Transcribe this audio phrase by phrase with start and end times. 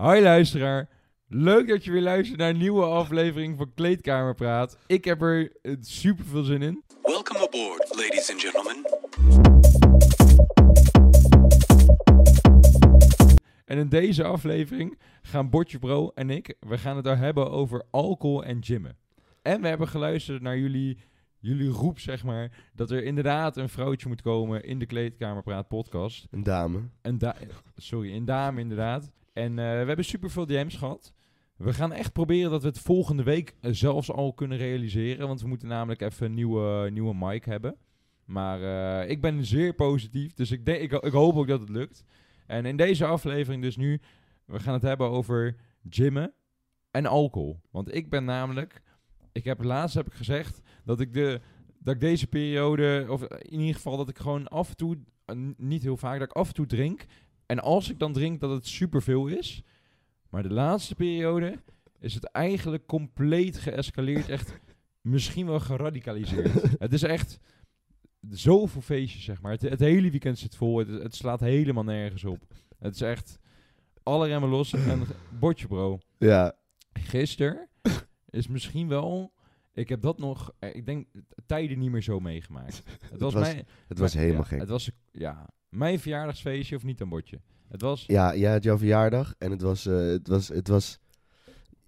[0.00, 0.88] Hoi luisteraar.
[1.28, 4.78] Leuk dat je weer luistert naar een nieuwe aflevering van Kleedkamerpraat.
[4.86, 6.82] Ik heb er eh, super veel zin in.
[7.02, 8.84] Welcome aboard, ladies and gentlemen.
[13.64, 17.84] En in deze aflevering gaan Botje Bro en ik, we gaan het daar hebben over
[17.90, 18.96] alcohol en gymmen.
[19.42, 20.98] En we hebben geluisterd naar jullie,
[21.38, 26.26] jullie roep, zeg maar, dat er inderdaad een vrouwtje moet komen in de Kleedkamerpraat podcast.
[26.30, 26.80] Een dame.
[27.02, 27.36] Een da
[27.76, 29.10] sorry, een dame inderdaad.
[29.40, 31.12] En eh, we hebben super veel DM's gehad.
[31.56, 35.26] We gaan echt proberen dat we het volgende week eh, zelfs al kunnen realiseren.
[35.26, 37.76] Want we moeten namelijk even een nieuwe, nieuwe mic hebben.
[38.24, 40.32] Maar eh, ik ben zeer positief.
[40.32, 42.04] Dus ik, ik, ik hoop ook dat het lukt.
[42.46, 44.00] En in deze aflevering dus nu,
[44.44, 45.56] we gaan het hebben over
[45.90, 46.32] gymmen
[46.90, 47.60] en alcohol.
[47.70, 48.82] Want ik ben namelijk,
[49.32, 51.40] ik heb laatst heb ik gezegd dat ik, de,
[51.78, 54.98] dat ik deze periode, of in ieder geval dat ik gewoon af en toe,
[55.56, 57.06] niet heel vaak, dat ik af en toe drink.
[57.50, 59.62] En als ik dan drink, dat het superveel is.
[60.28, 61.58] Maar de laatste periode
[61.98, 64.28] is het eigenlijk compleet geëscaleerd.
[64.28, 64.58] Echt
[65.00, 66.52] misschien wel geradicaliseerd.
[66.78, 67.40] het is echt
[68.28, 69.52] zoveel feestjes, zeg maar.
[69.52, 70.78] Het, het hele weekend zit vol.
[70.78, 72.38] Het, het slaat helemaal nergens op.
[72.78, 73.38] Het is echt
[74.02, 74.72] alle remmen los.
[74.72, 75.02] En
[75.38, 75.98] bordje, bro.
[76.18, 76.56] Ja.
[76.92, 77.68] Gisteren
[78.28, 79.32] is misschien wel...
[79.80, 81.06] Ik heb dat nog, eh, ik denk,
[81.46, 82.82] tijden niet meer zo meegemaakt.
[83.12, 83.66] Het was, was- mijn...
[83.88, 84.58] Het was helemaal ja, gek.
[84.60, 87.40] Het was, ja, mijn verjaardagsfeestje of niet een bordje.
[87.68, 88.04] Het was...
[88.06, 90.98] Ja, jij had jouw verjaardag en het was, eh, het was, het was,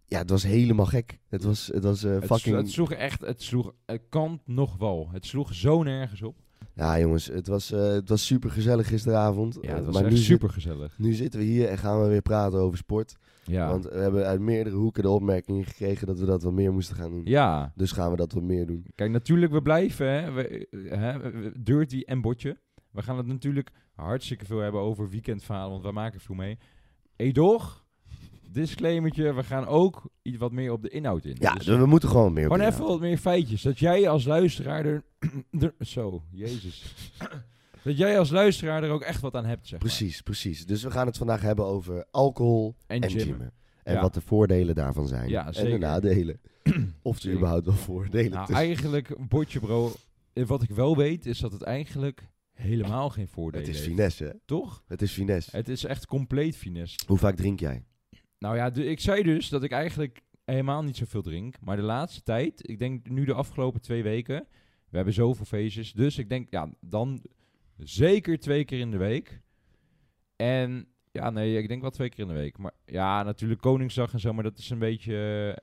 [0.06, 1.18] ja, het was helemaal gek.
[1.28, 4.76] Het was, het was eh, Het, fucking, het sloeg echt, het sloeg het kant nog
[4.76, 5.08] wel.
[5.12, 6.36] Het sloeg zo nergens op.
[6.74, 9.58] ja jongens, het was, eh, het was super gezellig gisteravond.
[9.60, 10.98] Ja, Eh, het was maar echt nu, zit- super gezellig.
[10.98, 13.16] nu zitten we hier en gaan we weer praten over sport.
[13.44, 13.68] Ja.
[13.68, 16.96] Want we hebben uit meerdere hoeken de opmerking gekregen dat we dat wat meer moesten
[16.96, 17.22] gaan doen.
[17.24, 17.72] ja.
[17.76, 18.86] Dus gaan we dat wat meer doen.
[18.94, 21.18] Kijk, natuurlijk, we blijven, hè, we, hè,
[21.62, 22.56] Dirty en Botje.
[22.90, 26.58] We gaan het natuurlijk hartstikke veel hebben over weekendverhalen, want we maken veel mee.
[27.16, 27.84] Edoch,
[28.50, 31.36] disclaimertje, we gaan ook iets wat meer op de inhoud in.
[31.38, 33.62] Ja, Dus we moeten gewoon meer gewoon even wat meer feitjes.
[33.62, 35.04] Dat jij als luisteraar er...
[35.60, 36.94] er- zo, jezus.
[37.84, 39.88] Dat jij als luisteraar er ook echt wat aan hebt, zeg maar.
[39.88, 40.66] Precies, precies.
[40.66, 43.26] Dus we gaan het vandaag hebben over alcohol En en, gymmen.
[43.26, 43.52] gymmen.
[43.82, 44.00] En Ja.
[44.00, 45.28] wat de voordelen daarvan zijn.
[45.28, 46.40] Ja, en de nadelen.
[47.02, 49.92] of er überhaupt wel voordelen Nou, eigenlijk, Botje bro,
[50.32, 53.90] eh, wat ik wel weet, is dat het eigenlijk helemaal geen voordelen Het is heeft.
[53.94, 54.30] finesse, hè?
[54.44, 54.82] Toch?
[54.86, 55.56] Het is finesse.
[55.56, 56.98] Het is echt compleet finesse.
[57.06, 57.84] Hoe vaak drink jij?
[58.38, 61.54] Nou ja, de- ik zei dus dat ik eigenlijk helemaal niet zoveel drink.
[61.60, 64.46] Maar de laatste tijd, ik denk nu de afgelopen twee weken,
[64.88, 65.92] we hebben zoveel feestjes.
[65.92, 67.22] Dus ik denk, ja, dan
[67.84, 69.40] zeker twee keer in de week.
[70.36, 72.58] En ja, nee, ik denk wel twee keer in de week.
[72.58, 75.14] Maar ja, natuurlijk Koningsdag en zo, maar dat is een beetje...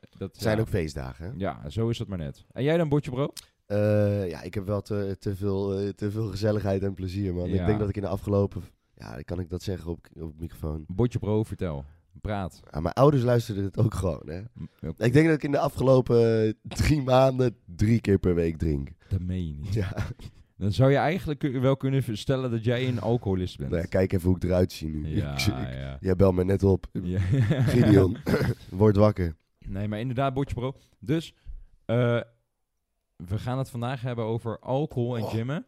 [0.02, 1.31] eh, Dat, zijn ja, ook feestdagen, hè?
[1.38, 2.46] Ja, zo is dat maar net.
[2.52, 3.34] En jij dan, Botje Bro?
[3.66, 7.50] Eh, ja, ik heb wel te, te, veel, eh, te veel gezelligheid en plezier, man.
[7.50, 7.59] Ja.
[7.59, 8.63] Ik denk dat ik in de afgelopen...
[8.96, 10.84] Ja, kan ik dat zeggen op, op microfoon?
[10.88, 11.86] Botje Bro, vertel.
[12.22, 12.62] Praat.
[12.72, 14.40] Ja, mijn ouders luisterden het ook gewoon, hè?
[14.97, 18.90] Ik denk dat ik in de afgelopen drie maanden drie keer per week drink.
[19.07, 19.74] Dat meen je niet.
[19.74, 19.94] Ja,
[20.59, 23.87] Dan zou je eigenlijk wel kunnen stellen dat jij een alcoholist bent.
[23.87, 25.15] kijk even hoe ik eruit zie nu.
[25.15, 25.97] Ja, Ik ja.
[25.99, 26.87] Jij belt me net op.
[27.03, 27.19] ja.
[27.19, 28.17] Gideon,
[28.69, 29.35] word wakker.
[29.67, 30.75] Nee, maar inderdaad, Botje Bro.
[30.99, 31.33] Dus,
[31.85, 32.21] eh,
[33.15, 35.29] we gaan het vandaag hebben over alcohol en Oh.
[35.29, 35.65] gymmen.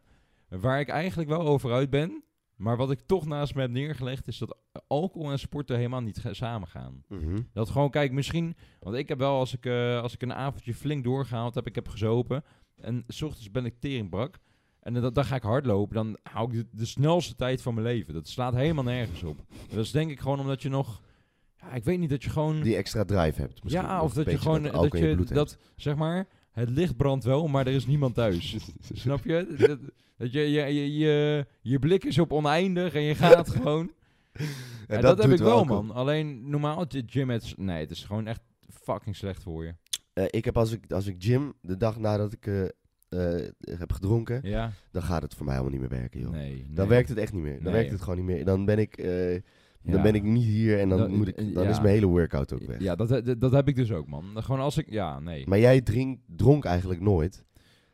[0.48, 2.22] Waar ik eigenlijk wel over uit ben.
[2.56, 6.22] Maar wat ik toch naast me heb neergelegd, is dat alcohol en sporten helemaal niet
[6.30, 7.02] samen gaan.
[7.08, 7.40] Mhm.
[7.52, 8.56] Dat gewoon, kijk, misschien...
[8.80, 11.74] Want ik heb wel, als ik, eh, als ik een avondje flink doorgehaald heb, ik
[11.74, 12.44] heb gezopen.
[12.76, 14.38] En s ochtends ben ik teringbrak.
[14.82, 15.94] En dan, dan ga ik hardlopen.
[15.94, 18.14] Dan hou ik de, de snelste tijd van mijn leven.
[18.14, 19.44] Dat slaat helemaal nergens op.
[19.68, 21.02] Dat is denk ik gewoon omdat je nog...
[21.56, 22.62] Ja, ik weet niet, dat je gewoon...
[22.62, 23.62] Die extra drive hebt.
[23.62, 23.84] misschien.
[23.84, 25.34] Ja, of dat je gewoon dat je hebt.
[25.34, 28.56] dat zeg maar het licht brandt wel, maar er is niemand thuis.
[28.92, 29.54] Snap je?
[29.58, 29.78] Dat,
[30.16, 33.92] dat je, je, je, je je blik is op oneindig en je gaat gewoon.
[34.86, 35.90] En dat, heb ik wel, man.
[35.90, 39.74] Alleen normaal gym het nee, het is gewoon echt fucking slecht voor je.
[40.12, 42.64] Eh, ik heb als ik, als ik gym de dag nadat ik eh,
[43.12, 44.72] eh, heb gedronken, Ja.
[44.90, 46.30] dan gaat het voor mij helemaal niet meer werken, joh.
[46.30, 46.66] Nee.
[46.70, 47.54] Dan werkt het echt niet meer.
[47.54, 47.72] Dan Nee.
[47.72, 48.44] werkt het gewoon niet meer.
[48.44, 49.40] Dan ben ik, eh, Ja.
[49.82, 51.70] dan ben ik niet hier en dan, Dat- moet ik, eh, dan ja.
[51.70, 52.80] is mijn hele workout ook weg.
[52.80, 54.24] Ja, dat, dat, dat heb ik dus ook, man.
[54.34, 55.46] Gewoon als ik ja, nee.
[55.48, 57.44] Maar jij drink, dronk eigenlijk nooit.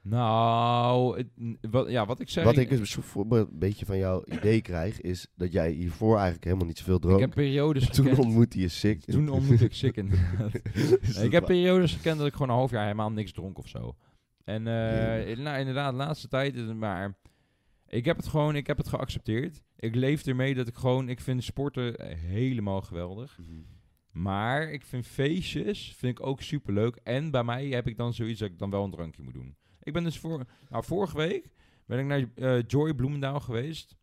[0.02, 1.24] Nou,
[1.70, 2.44] wat, ja, wat ik zeg.
[2.44, 6.78] Wat ik een beetje van jouw idee krijg, is dat jij hiervoor eigenlijk helemaal niet
[6.78, 7.16] zoveel dronk.
[7.16, 9.04] ik heb periodes Toen gekend- ontmoette je sick.
[9.04, 10.54] Toen ontmoette ik sick inderdaad.
[11.24, 13.94] Ik heb periodes gekend dat ik gewoon een half jaar helemaal niks dronk of zo.
[14.48, 15.38] En eh, Jemig.
[15.38, 17.18] nou, inderdaad, de laatste tijd is het maar...
[17.88, 19.62] Ik heb het gewoon, ik heb het geaccepteerd.
[19.76, 23.38] Ik leef ermee dat ik gewoon, ik vind sporten eh, helemaal geweldig.
[23.38, 23.60] Mhm.
[24.10, 26.96] Maar ik vind feestjes, vind ik ook super leuk.
[26.96, 29.56] En bij mij heb ik dan zoiets dat ik dan wel een drankje moet doen.
[29.82, 31.50] Ik ben dus voor, nou, vorige week
[31.86, 33.96] ben ik naar eh, Joy Bloemendaal geweest.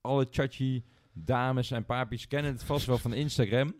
[0.00, 3.74] Alle chachi dames en papies kennen het vast wel van Instagram.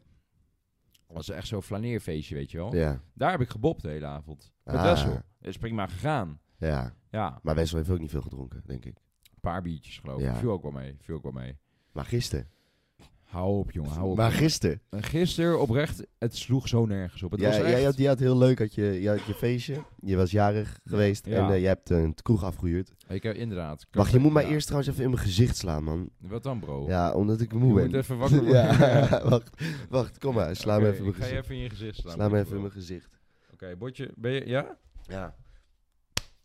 [1.14, 2.74] Was echt zo'n flaneerfeestje, weet je wel.
[2.74, 3.00] Ja.
[3.14, 4.52] Daar heb ik gebopt de hele avond.
[4.64, 4.82] Met Ah.
[4.82, 5.20] Wessel.
[5.40, 6.40] Is prima gegaan.
[6.58, 6.94] ja.
[7.10, 8.96] Ja, Maar Wessel heeft ook niet veel gedronken, denk ik.
[8.96, 10.24] een paar biertjes geloof ik.
[10.24, 10.34] Ja.
[10.34, 10.96] Viel ook wel mee.
[11.00, 11.58] Viel ook wel mee.
[11.92, 12.48] Maar gisteren.
[13.34, 13.90] Hou op, jongen.
[13.90, 14.16] Hou op.
[14.16, 14.80] Maar gisteren.
[14.90, 17.30] En Gisteren oprecht, het sloeg zo nergens op.
[17.30, 17.68] Het Ja, was echt...
[17.68, 19.82] jij had, je had heel leuk, had je, je had je feestje.
[20.00, 21.46] Je was jarig geweest Ja.
[21.46, 22.92] en eh, je hebt een kroeg afgehuurd.
[23.08, 23.86] Ik heb inderdaad.
[23.90, 26.08] Wacht, je moet mij eerst trouwens even in mijn gezicht slaan, man.
[26.18, 26.86] Wat dan, bro?
[26.88, 27.84] Ja, omdat ik Je moe ben.
[27.84, 28.54] moet even wakker worden.
[28.78, 29.50] ja, wacht,
[29.88, 30.56] wacht, kom maar.
[30.56, 31.44] Sla me Oké, even in mijn ga je gezicht.
[31.44, 32.14] even in je gezicht slaan.
[32.14, 33.08] Sla me even in mijn gezicht.
[33.52, 34.46] Oké, Botje, ben je...
[34.46, 34.76] Ja?
[35.02, 35.34] Ja.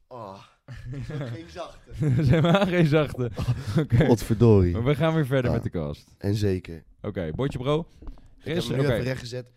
[0.07, 0.37] Oh,
[1.33, 1.91] geen zachte.
[2.29, 3.31] Zeg maar geen zachte.
[3.79, 4.05] Oké.
[4.05, 4.73] Godverdorie.
[4.73, 5.55] Maar we gaan weer verder Ja.
[5.55, 6.07] met de kast.
[6.17, 6.83] En zeker.
[7.01, 7.79] Oké, Botje bro.
[7.79, 8.13] Ik heb
[8.43, 8.93] hem Gisteren, nu oké.
[8.93, 9.51] even rechtgezet.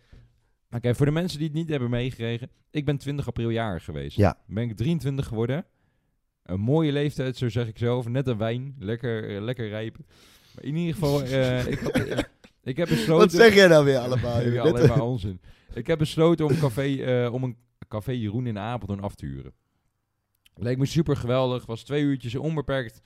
[0.71, 2.49] Oké, voor de mensen die het niet hebben meegekregen.
[2.71, 4.17] Ik ben 20 april jarig geweest.
[4.17, 4.37] Ja.
[4.47, 5.65] Ben ik 23 geworden.
[6.43, 8.07] Een mooie leeftijd, zo zeg ik zelf.
[8.07, 8.75] Net een wijn.
[8.79, 10.05] Lekker, eh, lekker rijpen.
[10.55, 12.29] Maar in ieder geval, eh, ik, had-
[12.63, 13.17] ik heb besloten...
[13.17, 14.43] Wat zeg jij nou weer allemaal?
[14.47, 14.63] Joh?
[14.63, 15.41] Alleen maar onzin.
[15.73, 17.57] Ik heb besloten om, café, eh, om een
[17.87, 19.53] café Jeroen in Apeldoorn af te huren.
[20.55, 21.65] Leek me super geweldig.
[21.65, 23.01] Was twee uurtjes onbeperkt.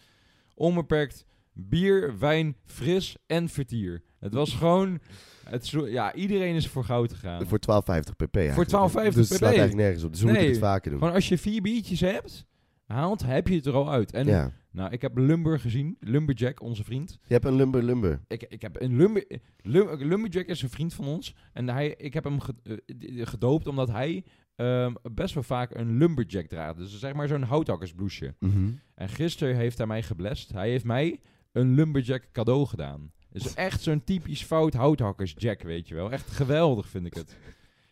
[0.56, 4.04] Onbeperkt bier, wijn, fris en vertier.
[4.20, 5.00] Het was gewoon...
[5.44, 7.48] Het, zo- ja, iedereen is voor goud gegaan.
[7.48, 8.36] Voor 12,50 pp.
[8.36, 8.70] eigenlijk.
[8.70, 9.44] 12,50 Dus het slaat pp.
[9.44, 10.12] eigenlijk nergens op.
[10.12, 10.54] Dus we moeten Nee.
[10.56, 11.00] het vaker doen.
[11.00, 12.46] Gewoon als je vier biertjes hebt,
[12.86, 14.12] haalt, heb je het er al uit.
[14.12, 14.52] En ja.
[14.72, 15.98] nou, ik heb Lumber gezien.
[16.00, 17.20] Lumberjack, onze vriend.
[17.24, 18.22] Je hebt een lumber lumber.
[18.28, 19.26] Ik, ik heb een lumber,
[19.62, 21.36] Lum- Lumberjack is een vriend van ons.
[21.54, 24.24] En hij, ik heb hem eh, gedoopt omdat hij
[24.58, 26.78] ehm, best wel vaak een Lumberjack draagt.
[26.78, 28.36] Dus zeg maar zo'n houthakkersbloesje.
[28.40, 28.70] Mhm.
[28.96, 30.52] En gisteren heeft hij mij geblest.
[30.52, 31.20] Hij heeft mij
[31.52, 33.12] een Lumberjack cadeau gedaan.
[33.30, 36.12] Dus echt zo'n typisch fout houthakkersjack, weet je wel.
[36.12, 37.36] Echt geweldig vind ik het.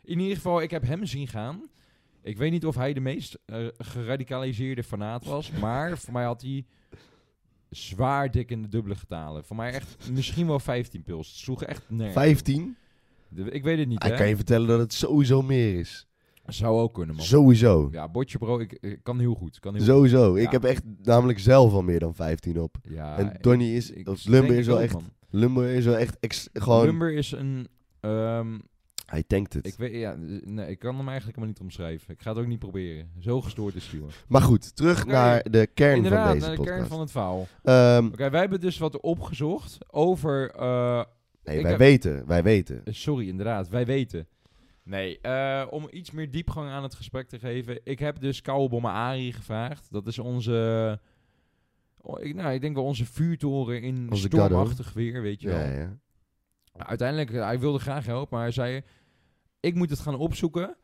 [0.03, 1.69] In ieder geval, ik heb hem zien gaan.
[2.21, 5.51] Ik weet niet of hij de meest eh, geradicaliseerde fanaat was.
[5.51, 6.65] Maar voor mij had hij
[7.69, 9.43] zwaar dik in de dubbele getalen.
[9.45, 11.27] Voor mij echt misschien wel 15 pils.
[11.27, 12.13] Het sloeg echt nergens.
[12.13, 12.75] 15?
[13.29, 14.17] De- Ik weet het niet, Hij hè?
[14.17, 16.07] kan je vertellen dat het sowieso meer is.
[16.47, 17.25] Zou ook kunnen, man.
[17.25, 17.89] Sowieso.
[17.91, 19.59] Ja, botje bro, ik, ik kan heel goed.
[19.59, 20.35] Kan heel Sowieso.
[20.35, 20.49] Ik Ja.
[20.49, 22.75] heb echt namelijk zelf al meer dan 15 op.
[22.89, 25.03] Ja, en Donny is, ik- of Lumber is wel ook, echt, man.
[25.29, 27.67] Lumber is wel echt ex- gewoon, Lumber is een...
[27.99, 28.59] ehm,
[29.05, 29.67] hij tankt het.
[29.67, 32.13] Ik weet, ja, nee, ik kan hem eigenlijk helemaal niet omschrijven.
[32.13, 33.09] Ik ga het ook niet proberen.
[33.19, 34.13] Zo gestoord is hij, hoor.
[34.27, 36.65] Maar goed, terug naar de kern van deze naar de podcast.
[36.65, 37.47] kern van het verhaal.
[37.63, 40.51] Ehm, Oké, wij hebben dus wat opgezocht over...
[40.51, 41.03] eh,
[41.43, 42.81] nee, wij heb- weten, wij weten.
[42.85, 44.27] eh, sorry, inderdaad, wij weten.
[44.85, 47.79] Nee, eh, om iets meer diepgang aan het gesprek te geven.
[47.83, 49.91] Ik heb dus Kouwebommen Ari gevraagd.
[49.91, 50.99] Dat is onze...
[52.01, 55.57] oh, ik, nou, ik denk wel onze vuurtoren in Onze stormachtig weer, weet je wel.
[55.57, 55.97] Ja, ja.
[56.77, 58.81] Uiteindelijk, eh, hij wilde graag helpen, maar hij zei...
[59.59, 60.75] Ik moet het gaan opzoeken.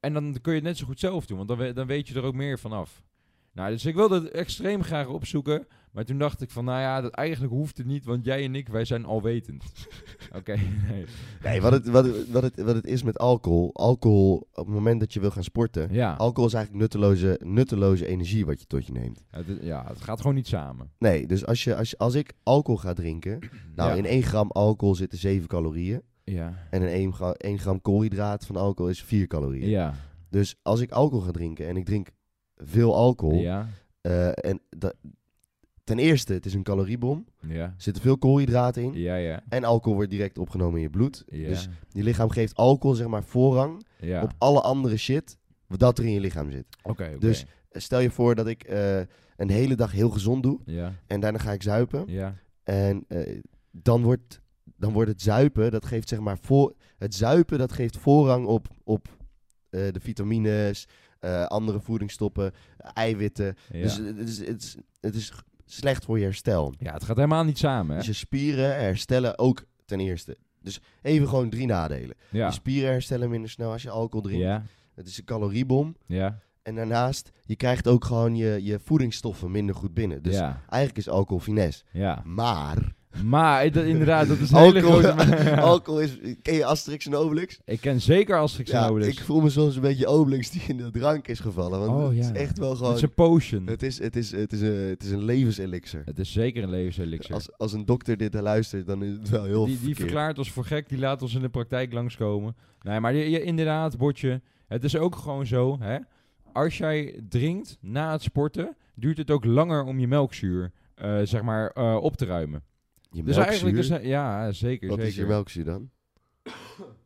[0.00, 2.14] En dan kun je het net zo goed zelf doen, want dan, dan weet je
[2.14, 3.04] er ook meer vanaf.
[3.52, 5.66] Nou, dus ik wilde het extreem graag opzoeken.
[5.96, 8.54] Maar toen dacht ik van, nou ja, dat eigenlijk hoeft het niet, want jij en
[8.54, 9.62] ik, wij zijn alwetend.
[10.38, 10.54] Oké,
[10.90, 11.04] nee.
[11.42, 13.70] Nee, wat het, wat, het, wat, het, wat het is met alcohol.
[13.74, 15.92] Alcohol, op het moment dat je wil gaan sporten.
[15.92, 19.22] Ja, Alcohol is eigenlijk nutteloze, nutteloze energie wat je tot je neemt.
[19.30, 20.90] het, ja, het gaat gewoon niet samen.
[20.98, 23.38] Nee, dus als, je, als, je, als ik alcohol ga drinken.
[23.74, 23.96] Nou, ja.
[23.96, 26.02] in 1 gram alcohol zitten 7 calorieën.
[26.24, 29.68] Ja, En in 1 gram, 1 gram koolhydraat van alcohol is 4 calorieën.
[29.68, 29.94] ja,
[30.30, 32.08] Dus als ik alcohol ga drinken en ik drink
[32.56, 33.38] veel alcohol.
[33.40, 33.68] ja,
[34.00, 34.92] eh, en da-
[35.86, 37.26] ten eerste, het is een caloriebom.
[37.40, 38.92] ja, Er zitten veel koolhydraten in.
[38.94, 39.42] ja, ja.
[39.48, 41.24] En alcohol wordt direct opgenomen in je bloed.
[41.28, 44.22] ja, Dus je lichaam geeft alcohol zeg maar voorrang ja.
[44.22, 46.64] op alle andere shit wat dat er in je lichaam zit.
[46.82, 47.16] Oké.
[47.18, 48.98] Dus stel je voor dat ik eh,
[49.36, 52.04] een hele dag heel gezond doe Ja, en daarna ga ik zuipen.
[52.06, 53.40] ja, En eh,
[53.70, 54.40] dan, wordt,
[54.76, 56.74] dan wordt het zuipen, dat geeft zeg maar voor.
[56.98, 59.08] Het zuipen dat geeft voorrang op, op
[59.70, 60.88] eh, de vitamines,
[61.20, 63.54] eh, andere voedingsstoffen, eiwitten.
[63.72, 63.82] ja.
[63.82, 66.74] Dus het is, het, is, het is g- slecht voor je herstel.
[66.78, 67.96] ja, het gaat helemaal niet samen, hè?
[67.96, 70.36] Dus je spieren herstellen ook ten eerste.
[70.60, 72.16] Dus even gewoon drie nadelen.
[72.30, 74.42] Ja, Je spieren herstellen minder snel als je alcohol drinkt.
[74.44, 74.62] ja,
[74.94, 75.96] Het is een caloriebom.
[76.06, 80.22] ja, En daarnaast, je krijgt ook gewoon je, je voedingsstoffen minder goed binnen.
[80.22, 81.84] Dus ja, eigenlijk is alcohol finesse.
[81.92, 82.22] ja.
[82.24, 82.94] Maar
[83.24, 85.60] Maar dat, inderdaad, dat is een hele alcohol, grote...
[85.72, 86.18] alcohol is...
[86.42, 87.58] Ken je Asterix en Obelix?
[87.64, 89.16] Ik ken zeker Asterix en Obelix.
[89.18, 91.78] ik voel me soms een beetje Obelix die in de drank is gevallen.
[91.78, 92.22] Want Oh, het ja.
[92.22, 92.94] is echt wel Het gewoon...
[92.94, 93.66] is een potion.
[93.66, 96.02] Het is, het is, het is, een, het is een levenselixer.
[96.04, 97.34] Het is zeker een levenselixer.
[97.34, 99.98] Als, als een dokter dit luistert, dan is het wel heel Die, die verkeerd.
[99.98, 102.56] verklaart ons voor gek, die laat ons in de praktijk langskomen.
[102.82, 105.98] Nee, maar je, je- inderdaad, Botje, het is ook gewoon zo, hè.
[106.52, 111.42] Als jij drinkt na het sporten, duurt het ook langer om je melkzuur, eh, zeg
[111.42, 112.62] maar, eh, op te ruimen.
[113.16, 115.12] Je Dus eigenlijk, dus, ja, zeker, Wat zeker.
[115.12, 115.90] is je melkzuur dan?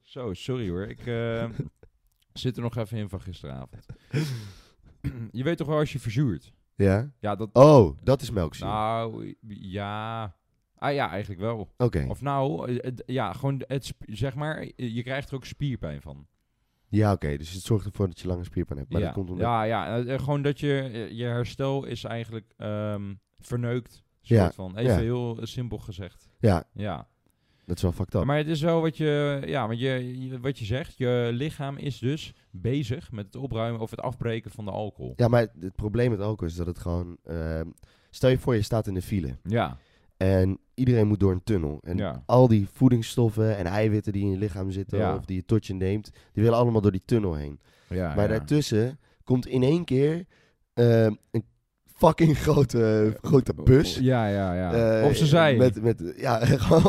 [0.02, 0.87] Zo, sorry hoor.
[0.87, 1.49] Ik eh,
[2.33, 3.87] zit er nog even in van gisteravond.
[5.31, 6.52] je weet toch wel als je verzuurt?
[6.75, 7.11] Ja?
[7.21, 7.49] Ja, dat...
[7.52, 8.67] Oh, dat is melkzuur.
[8.67, 10.35] Nou, ja...
[10.76, 11.75] Ah ja, eigenlijk wel.
[11.76, 12.07] Oké.
[12.09, 16.26] Of nou, het- ja, gewoon het, zeg maar, je krijgt er ook spierpijn van.
[16.88, 17.37] Ja, oké.
[17.37, 18.90] Dus het zorgt ervoor dat je lange spierpijn hebt.
[18.90, 19.07] Maar ja.
[19.07, 19.47] dat komt omdat...
[19.47, 24.02] ja, ja, eh, gewoon dat je, je herstel is eigenlijk ehm, verneukt.
[24.20, 24.76] Ja, Soort van.
[24.76, 26.28] Even heel eh, simpel gezegd.
[26.38, 27.08] Ja, Ja.
[27.66, 28.24] dat is wel fucked up.
[28.24, 31.76] Maar het is wel wat je, ja, want je, je- wat je zegt, je lichaam
[31.76, 35.12] is dus bezig met het opruimen of het afbreken van de alcohol.
[35.16, 37.16] Ja, maar het probleem met alcohol is dat het gewoon...
[37.24, 37.66] ehm,
[38.10, 39.36] stel je voor, je staat in de file.
[39.42, 39.78] Ja,
[40.16, 41.78] En iedereen moet door een tunnel.
[41.82, 42.22] En Ja.
[42.26, 44.98] al die voedingsstoffen en eiwitten die in je lichaam zitten...
[44.98, 45.14] Ja.
[45.16, 46.10] of die je tot je neemt...
[46.32, 47.60] die willen allemaal door die tunnel heen.
[47.88, 50.26] ja, maar daartussen komt in één keer...
[50.74, 51.44] ehm, een
[52.07, 53.99] fucking grote, grote bus.
[53.99, 54.99] Ja, ja, ja.
[55.00, 55.57] eh, Op zijn zij.
[55.57, 56.40] Met, met, ja,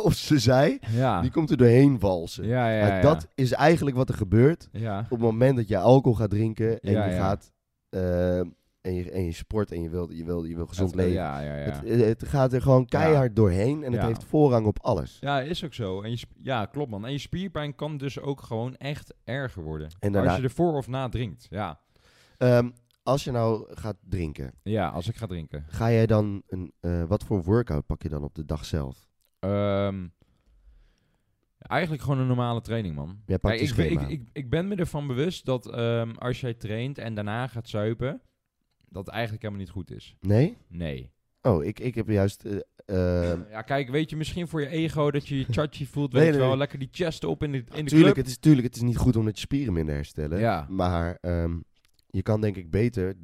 [0.03, 0.79] op zijn zij.
[0.91, 1.21] ja.
[1.21, 2.45] Die komt er doorheen walsen.
[2.47, 3.01] ja, ja, Maar ja.
[3.01, 4.69] dat is eigenlijk wat er gebeurt...
[4.71, 4.99] Ja.
[4.99, 7.51] op het moment dat je alcohol gaat drinken en je gaat
[7.89, 8.37] eh,
[8.81, 11.13] en, je, en je sport en je wil, je wil, je wil gezond Het- leven.
[11.13, 11.81] Ja, ja, ja.
[11.85, 15.17] Het, het gaat er gewoon keihard doorheen en het heeft voorrang op alles.
[15.19, 16.01] Ja, is ook zo.
[16.01, 17.05] En je, ja, klopt man.
[17.05, 19.87] En je spierpijn kan dus ook gewoon echt erger worden.
[19.99, 21.47] En daarna- Als je er voor of na drinkt.
[21.49, 21.79] Ja.
[22.37, 22.69] Ehm,
[23.03, 25.65] als je nou gaat drinken, ja, als ik ga drinken.
[25.67, 29.09] ga jij dan een, eh, wat voor workout pak je dan op de dag zelf?
[29.39, 30.07] Ehm,
[31.57, 33.21] eigenlijk gewoon een normale training, man.
[33.25, 36.11] Jij pakt Kijk, je ik, ben- ik, ik, ik ben me ervan bewust dat ehm,
[36.11, 38.21] als jij traint en daarna gaat zuipen,
[38.89, 40.15] dat het eigenlijk helemaal niet goed is.
[40.19, 40.57] Nee?
[40.67, 41.11] Nee.
[41.41, 42.45] Oh, ik, ik heb juist...
[42.45, 46.13] eh, ehm, Ja, kijk, weet je, misschien voor je ego dat je je chachi voelt,
[46.13, 46.57] weet nee, je wel, nee.
[46.57, 48.15] lekker die chest op in de, in de tuurlijk, club.
[48.15, 50.39] het is, tuurlijk, het is niet goed omdat je spieren minder herstellen.
[50.39, 50.65] Ja.
[50.69, 51.17] Maar
[52.11, 53.15] je kan denk ik beter...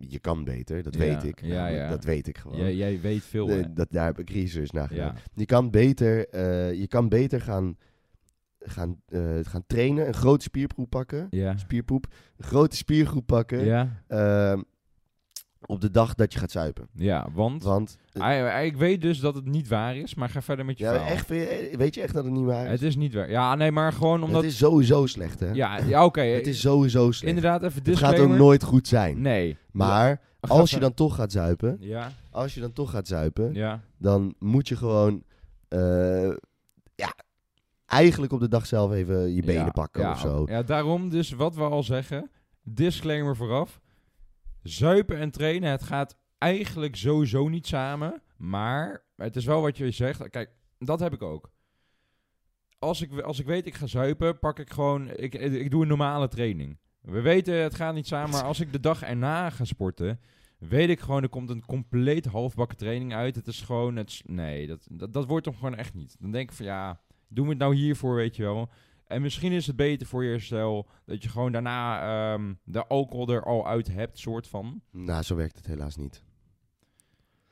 [0.00, 1.40] Je kan beter, dat Ja, weet ik.
[1.42, 1.88] ja, ja.
[1.88, 2.58] Dat weet ik gewoon.
[2.58, 5.16] Jij, jij weet veel, dat, daar heb ik research naar gedaan.
[5.34, 7.76] Je kan beter, eh, je kan beter gaan,
[8.58, 11.26] gaan, eh, gaan trainen, een grote spierproep pakken.
[11.56, 12.06] Spierpoep.
[12.36, 13.64] Een grote spiergroep pakken.
[13.64, 14.04] Ja.
[15.66, 16.88] Op de dag dat je gaat zuipen.
[16.92, 17.62] Ja, want...
[17.62, 20.84] Want, eh, ik weet dus dat het niet waar is, maar ga verder met je
[20.84, 21.08] ja, verhaal.
[21.08, 21.28] echt,
[21.76, 22.70] weet je echt dat het niet waar is?
[22.70, 23.30] Het is niet waar.
[23.30, 24.42] Ja, nee, maar gewoon omdat...
[24.42, 25.50] Het is sowieso slecht, hè?
[25.50, 26.20] Ja, ja oké.
[26.36, 27.36] Het is sowieso slecht.
[27.36, 28.20] Inderdaad, even het disclaimer.
[28.20, 29.20] gaat ook nooit goed zijn.
[29.20, 29.56] Nee.
[29.70, 33.80] Maar als je dan toch gaat zuipen, Ja, als je dan toch gaat zuipen, ja.
[33.98, 35.22] dan moet je gewoon,
[35.68, 36.30] eh,
[36.94, 37.14] ja,
[37.86, 40.44] eigenlijk op de dag zelf even je benen ja, pakken ja, of zo.
[40.48, 42.30] Ja, daarom dus wat we al zeggen.
[42.62, 43.80] Disclaimer vooraf.
[44.68, 48.22] Zuipen en trainen, het gaat eigenlijk sowieso niet samen.
[48.36, 50.30] Maar het is wel wat je zegt.
[50.30, 51.50] Kijk, dat heb ik ook.
[52.78, 55.10] Als ik, als ik weet ik ga zuipen, pak ik gewoon...
[55.10, 56.78] Ik, ik doe een normale training.
[57.00, 60.20] We weten het gaat niet samen, maar als ik de dag erna ga sporten...
[60.58, 63.36] Weet ik gewoon, er komt een compleet halfbakken training uit.
[63.36, 66.16] Het is gewoon, het, nee, dat, dat, wordt hem gewoon echt niet.
[66.20, 68.70] Dan denk ik van ja, doen we het nou hiervoor, weet je wel.
[69.06, 72.00] En misschien is het beter voor je herstel dat je gewoon daarna
[72.32, 74.80] ehm, de alcohol er al uit hebt, soort van.
[74.90, 76.22] Nou, zo werkt het helaas niet.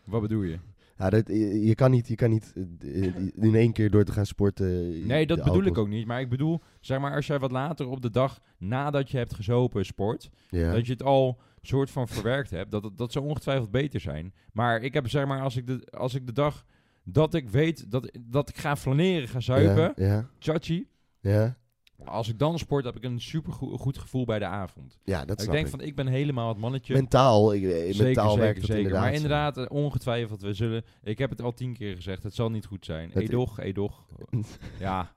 [0.05, 0.59] Wat bedoel je?
[0.99, 4.05] Ja, dat, je, je kan niet, je kan niet eh, eh, in één keer door
[4.05, 5.07] te gaan sporten.
[5.07, 6.07] Nee, dat bedoel ik ook niet.
[6.07, 9.35] Maar ik bedoel, zeg maar, als jij wat later op de dag nadat je hebt
[9.35, 10.73] gezopen sport, Ja.
[10.73, 14.35] dat je het al soort van verwerkt hebt, dat, dat, dat zou ongetwijfeld beter zijn.
[14.53, 16.65] Maar ik heb zeg maar, als ik de, als ik de dag
[17.05, 20.87] dat ik weet dat, dat ik ga flaneren, ga zuipen, Ja, ja, chachi,
[21.31, 21.57] ja.
[22.05, 24.99] als ik dan sport, heb ik een super goed gevoel bij de avond.
[25.05, 25.71] Ja, dat ik snap denk ik.
[25.71, 26.95] van, ik ben helemaal het mannetje.
[26.95, 28.83] Mentaal, ik, eh, Zeker, mentaal zeker, werkt het zeker.
[28.83, 29.03] inderdaad.
[29.05, 30.85] Maar inderdaad, eh, ongetwijfeld, we zullen...
[31.03, 33.11] Ik heb het al tien keer gezegd, het zal niet goed zijn.
[33.15, 34.07] Edoch, edoch.
[34.79, 35.15] ja,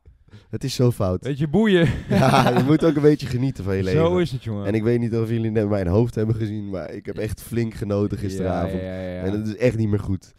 [0.50, 1.24] Het is zo fout.
[1.24, 1.90] weet je, boeien.
[2.10, 4.02] Ja, je moet ook een beetje genieten van je leven.
[4.02, 4.66] Zo is het, jongen.
[4.66, 7.42] En ik weet niet of jullie net mijn hoofd hebben gezien, maar ik heb echt
[7.42, 8.82] flink genoten gisteravond.
[8.82, 9.22] Ja, ja, ja, ja.
[9.22, 10.34] En het is echt niet meer goed.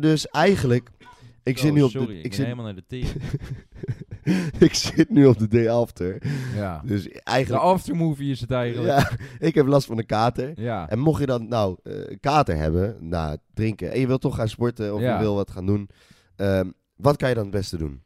[0.00, 0.90] Dus eigenlijk,
[1.42, 2.12] ik Zo, zit nu op sorry, de...
[2.12, 3.10] ik Ik ben zit, helemaal naar de tering.
[4.58, 6.22] ik zit nu op de day after.
[6.54, 6.82] ja.
[6.84, 7.64] Dus De eigenlijk...
[7.64, 8.98] aftermovie is het eigenlijk.
[8.98, 9.10] Ja,
[9.46, 10.60] ik heb last van een kater.
[10.60, 10.88] Ja.
[10.88, 14.20] En mocht je dan nou eh, een kater hebben na het drinken en je wilt
[14.20, 15.12] toch gaan sporten of Ja.
[15.16, 15.88] je wil wat gaan doen,
[16.36, 18.02] ehm, wat kan je dan het beste doen?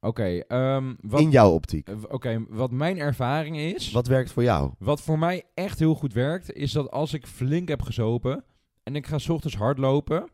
[0.00, 1.88] Oké, ehm, In jouw optiek.
[1.88, 3.90] eh, oké, wat mijn ervaring is...
[3.92, 4.72] Wat werkt voor jou?
[4.78, 8.44] Wat voor mij echt heel goed werkt, is dat als ik flink heb gezopen
[8.82, 10.28] en ik ga 's ochtends hardlopen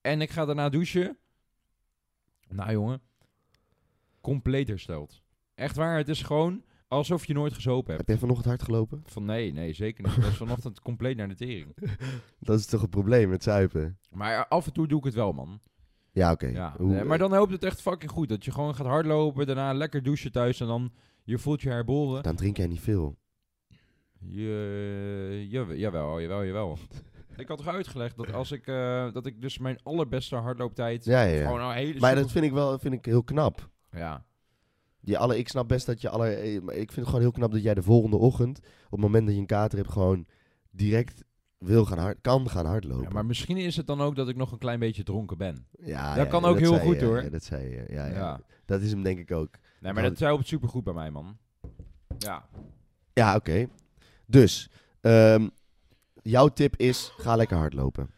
[0.00, 1.18] en ik ga daarna douchen.
[2.48, 3.00] Nou jongen,
[4.26, 5.22] compleet hersteld.
[5.54, 7.98] Echt waar, het is gewoon alsof je nooit gezopen hebt.
[7.98, 9.02] Heb jij vanochtend hard gelopen?
[9.04, 10.20] Van nee, nee, zeker niet.
[10.20, 11.76] Dat is vanochtend compleet naar de tering.
[12.40, 13.98] Dat is toch een probleem met zuipen?
[14.10, 15.60] Maar af en toe doe ik het wel, man.
[16.12, 16.46] Ja, oké.
[16.46, 18.28] Ja, nee, maar dan helpt het echt fucking goed.
[18.28, 20.92] Dat je gewoon gaat hardlopen, daarna lekker douchen thuis en dan
[21.24, 22.22] je voelt je herboren.
[22.22, 23.16] Dan drink jij niet veel.
[24.18, 26.78] Je, jawel, jawel, jawel, jawel.
[27.36, 31.22] ik had toch uitgelegd dat als ik, eh, dat ik dus mijn allerbeste hardlooptijd, Ja,
[31.22, 31.46] ja, ja.
[31.46, 33.70] gewoon hele Maar super- dat vind ik wel vind ik heel knap.
[33.96, 34.24] Ja,
[35.00, 36.28] Die alle, ik snap best dat je alle.
[36.28, 39.24] eh, Ik vind het gewoon heel knap dat jij de volgende ochtend, op het moment
[39.26, 40.26] dat je een kater hebt, gewoon
[40.70, 41.24] direct
[41.58, 43.02] wil gaan hard, kan gaan hardlopen.
[43.04, 45.66] Ja, maar misschien is het dan ook dat ik nog een klein beetje dronken ben.
[45.80, 47.22] Ja, Dat ja, kan ook heel goed, je, hoor.
[47.22, 47.84] Ja, dat zei je.
[47.88, 48.40] Ja, ja.
[48.64, 49.54] Dat is hem denk ik ook.
[49.80, 51.36] Nee, maar dat helpt supergoed bij mij, man.
[52.18, 52.48] Ja.
[53.12, 53.66] Ja, oké.
[54.26, 55.48] Dus, ehm,
[56.22, 58.10] jouw tip is, ga lekker hardlopen.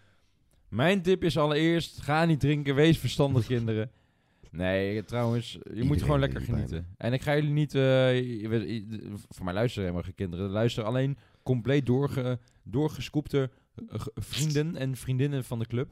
[0.69, 3.91] Mijn tip is allereerst, ga niet drinken, wees verstandig, kinderen.
[4.51, 6.87] Nee, trouwens, je moet gewoon lekker genieten.
[6.97, 7.83] En ik ga jullie niet, eh,
[9.29, 10.51] voor mij luisteren helemaal geen kinderen.
[10.51, 13.51] Luister alleen compleet doorge, doorgescoopte
[13.89, 15.91] eh, vrienden en vriendinnen van de club.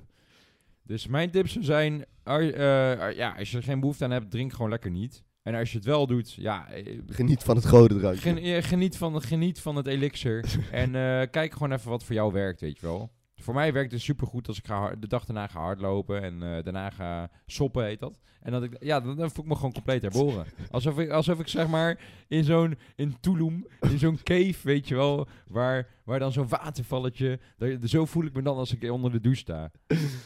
[0.83, 4.71] Dus mijn tips zijn, eh, ja, als je er geen behoefte aan hebt, drink gewoon
[4.71, 5.25] lekker niet.
[5.43, 6.69] En als je het wel doet, ja,
[7.07, 8.21] Geniet van het godendrankje.
[8.21, 10.45] Gen- eh, geniet, van, geniet van het elixir.
[10.71, 10.91] en
[11.31, 13.11] kijk gewoon even wat voor jou werkt, weet je wel.
[13.43, 16.63] Voor mij werkt het supergoed als ik ga de dag daarna ga hardlopen en eh,
[16.65, 18.19] daarna ga soppen, heet dat.
[18.41, 20.47] En dat ik, ja, dan, dan voel ik me gewoon compleet herboren.
[20.71, 24.95] Alsof ik, alsof ik zeg maar in zo'n, in Tulum, in zo'n cave, weet je
[24.95, 29.13] wel, waar, waar dan zo'n watervalletje, daar- zo voel ik me dan als ik onder
[29.13, 29.71] de douche sta.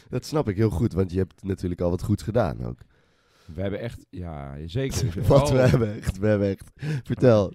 [0.09, 2.79] Dat snap ik heel goed, want je hebt natuurlijk al wat goeds gedaan ook.
[3.45, 5.21] We hebben echt, ja, zeker.
[5.27, 6.71] wat we hebben echt, we hebben echt.
[7.03, 7.53] Vertel.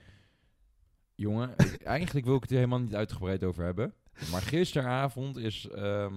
[1.15, 3.93] Jongen, eigenlijk wil ik het er helemaal niet uitgebreid over hebben.
[4.31, 5.69] Maar gisteravond is...
[5.69, 6.13] ehm,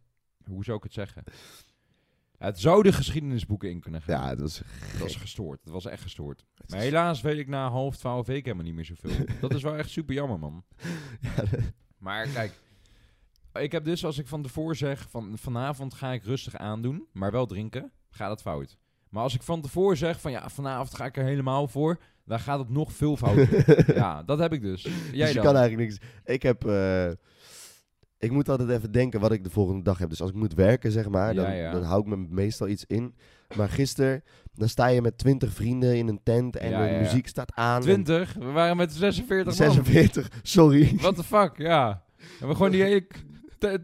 [0.50, 1.24] hoe zou ik het zeggen?
[2.38, 4.22] Het zou de geschiedenisboeken in kunnen gaan.
[4.22, 4.62] Ja, het was
[4.98, 5.60] was gestoord.
[5.64, 6.44] Het was echt gestoord.
[6.66, 9.24] Maar helaas weet ik na half twaalf weken helemaal niet meer zoveel.
[9.40, 10.64] Dat is wel echt super jammer, man.
[11.20, 11.44] Ja,
[11.98, 12.52] Maar kijk,
[13.52, 15.06] ik heb dus als ik van tevoren zeg...
[15.10, 18.78] Van, vanavond ga ik rustig aandoen, maar wel drinken, gaat het fout.
[19.08, 22.00] Maar als ik van tevoren zeg van ja, vanavond ga ik er helemaal voor...
[22.24, 23.74] dan gaat het nog veel fouter.
[23.96, 24.82] ja, dat heb ik dus.
[24.82, 25.44] Jij dus je dan?
[25.44, 26.00] kan eigenlijk niks.
[26.24, 26.64] Ik heb.
[26.64, 27.10] eh,
[28.24, 30.08] ik moet altijd even denken wat ik de volgende dag heb.
[30.08, 31.72] Dus als ik moet werken, zeg maar, dan, Ja, ja.
[31.72, 33.14] dan hou ik me meestal iets in.
[33.56, 34.22] Maar gisteren,
[34.54, 37.76] dan sta je met 20 vrienden in een tent en Ja, de muziek staat aan.
[37.76, 38.34] en 20?
[38.34, 39.72] We waren met 46 man.
[39.72, 40.92] 46, sorry.
[40.96, 42.02] What the fuck, ja.
[42.16, 43.06] We hebben gewoon die hele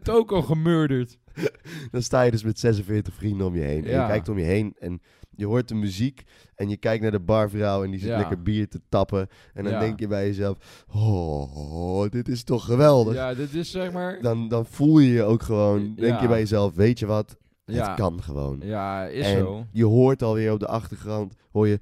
[0.03, 1.19] toko gemurderd.
[1.93, 3.85] Dan sta je dus met 46 vrienden om je heen.
[3.85, 5.01] En je kijkt om je heen en
[5.37, 6.23] je hoort de muziek.
[6.55, 8.17] En je kijkt naar de barvrouw en die zit Ja.
[8.19, 9.29] lekker bier te tappen.
[9.55, 9.81] En dan Ja.
[9.81, 13.15] denk je bij jezelf, oh, dit is toch geweldig.
[13.15, 14.19] Ja, dit is zeg maar...
[14.23, 17.37] Dan, dan voel je je ook gewoon, denk je bij jezelf, weet je wat,
[17.73, 17.87] Ja.
[17.87, 18.61] het kan gewoon.
[18.65, 19.65] Ja, is en zo.
[19.73, 21.79] je hoort alweer op de achtergrond, hoor je.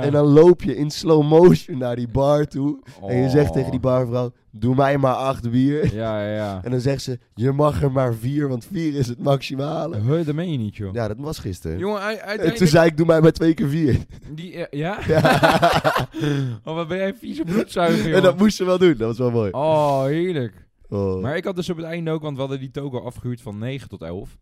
[0.00, 2.82] En dan loop je in slow motion naar die bar toe.
[3.06, 3.52] En je zegt Oh.
[3.54, 5.94] tegen die barvrouw, doe mij maar acht bier.
[5.94, 6.60] Ja, ja, ja.
[6.64, 10.00] En dan zegt ze, je mag er maar vier, want vier is het maximale.
[10.00, 10.94] Huh, dat meen je niet, joh.
[10.94, 11.78] Ja, dat was gisteren.
[11.78, 13.96] Jongen, en toen zei ik, doe mij maar twee keer vier.
[14.34, 14.98] Die, eh, ja?
[15.06, 15.20] Ja.
[16.64, 19.18] oh, wat ben jij een vieze bloedzuiger, en dat moest ze wel doen, dat was
[19.18, 19.50] wel mooi.
[19.52, 20.65] Oh, heerlijk.
[20.88, 21.22] Oh.
[21.22, 23.58] Maar ik had dus op het einde ook, want we hadden die toko afgehuurd van
[23.58, 24.38] 9 tot 11.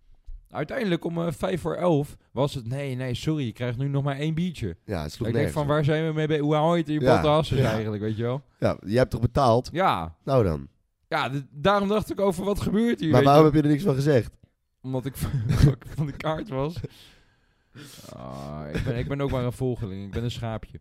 [0.50, 4.02] Uiteindelijk om eh 5 voor 11 was het, nee, nee, sorry, je krijgt nu nog
[4.04, 4.76] maar één biertje.
[4.84, 5.68] ja, het sloeg ik denk nergens van, op.
[5.68, 6.42] waar zijn we mee bezig?
[6.42, 8.42] Hoe hou je het in je Ja, eigenlijk, weet je wel?
[8.58, 9.68] Ja, je hebt toch betaald?
[9.72, 10.68] Ja, Nou dan.
[11.08, 13.68] ja d- daarom dacht ik over wat gebeurt hier, maar weet waarom heb je er
[13.68, 14.32] niks van gezegd?
[14.82, 15.30] Omdat ik van,
[15.72, 16.76] ik van de kaart was.
[18.16, 20.80] Ah, ik, ben, ik ben ook maar een volgeling, ik ben een schaapje.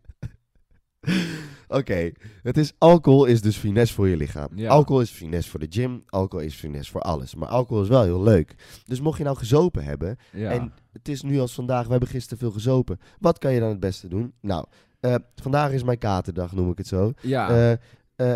[1.68, 2.12] Oké,
[2.42, 4.48] het is alcohol is dus finesse voor je lichaam.
[4.54, 4.68] Ja.
[4.68, 7.34] Alcohol is finesse voor de gym, alcohol is finesse voor alles.
[7.34, 8.54] Maar alcohol is wel heel leuk.
[8.84, 10.50] Dus mocht je nou gezopen hebben, Ja.
[10.50, 13.00] en het is nu als vandaag, we hebben gisteren veel gezopen.
[13.18, 14.32] Wat kan je dan het beste doen?
[14.40, 14.66] Nou,
[15.00, 17.12] eh, vandaag is mijn katerdag, noem ik het zo.
[17.20, 17.48] ja.
[17.50, 17.72] Eh,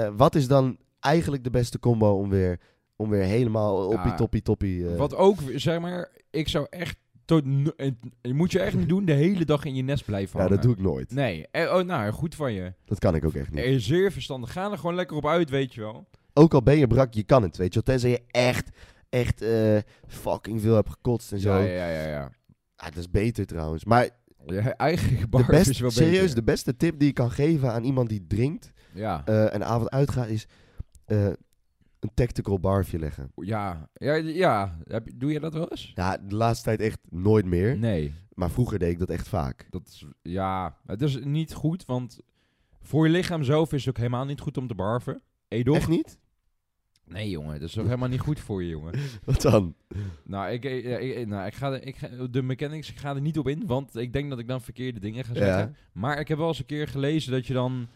[0.06, 2.60] eh, wat is dan eigenlijk de beste combo om weer,
[2.96, 4.86] om weer helemaal op Ja, die toppie toppie...
[4.86, 6.96] Wat ook, zeg maar, ik zou echt...
[7.28, 7.44] Tot,
[7.76, 7.90] eh,
[8.22, 10.62] je moet je echt niet doen de hele dag in je nest blijven ja, dat
[10.62, 11.10] doe ik nooit.
[11.12, 12.72] Nee, eh, oh, nou, goed van je.
[12.84, 13.64] Dat kan ik ook echt niet.
[13.64, 14.52] Is zeer verstandig.
[14.52, 16.08] Ga er gewoon lekker op uit, weet je wel.
[16.34, 17.94] Ook al ben je brak, je kan het, weet je wel.
[17.94, 18.68] Tenzij je echt,
[19.08, 21.56] echt eh, fucking veel hebt gekotst en zo.
[21.56, 22.30] Ja, ja, ja, ja.
[22.76, 23.84] Ah, dat is beter trouwens.
[23.84, 24.08] Maar
[24.46, 26.34] Je eigen de best, is wel serieus, beter.
[26.34, 29.22] de beste tip die ik kan geven aan iemand die drinkt Ja.
[29.24, 30.46] eh een avond uitgaat, is
[31.04, 31.26] eh,
[32.00, 33.30] een tactical barfje leggen.
[33.34, 34.78] ja, ja, ja.
[34.84, 35.92] Heb, doe je dat wel eens?
[35.94, 37.78] Ja, de laatste tijd echt nooit meer.
[37.78, 38.14] Nee.
[38.34, 39.66] Maar vroeger deed ik dat echt vaak.
[39.70, 42.20] Dat is, ja, het is niet goed, want
[42.82, 45.22] voor je lichaam zelf is het ook helemaal niet goed om te barven.
[45.48, 45.76] Edoch?
[45.76, 46.18] Echt niet?
[47.04, 47.60] Nee, jongen.
[47.60, 48.94] Dat is ook helemaal niet goed voor je, jongen.
[49.24, 49.74] Wat dan?
[50.24, 53.20] Nou, ik, ik, ik- nou, ik ga, er- ik ga, de mechanics, ik ga er
[53.20, 55.40] niet op in, want ik denk dat ik dan verkeerde dingen ga Ja.
[55.40, 55.76] zeggen.
[55.92, 57.88] Maar ik heb wel eens een keer gelezen dat je dan,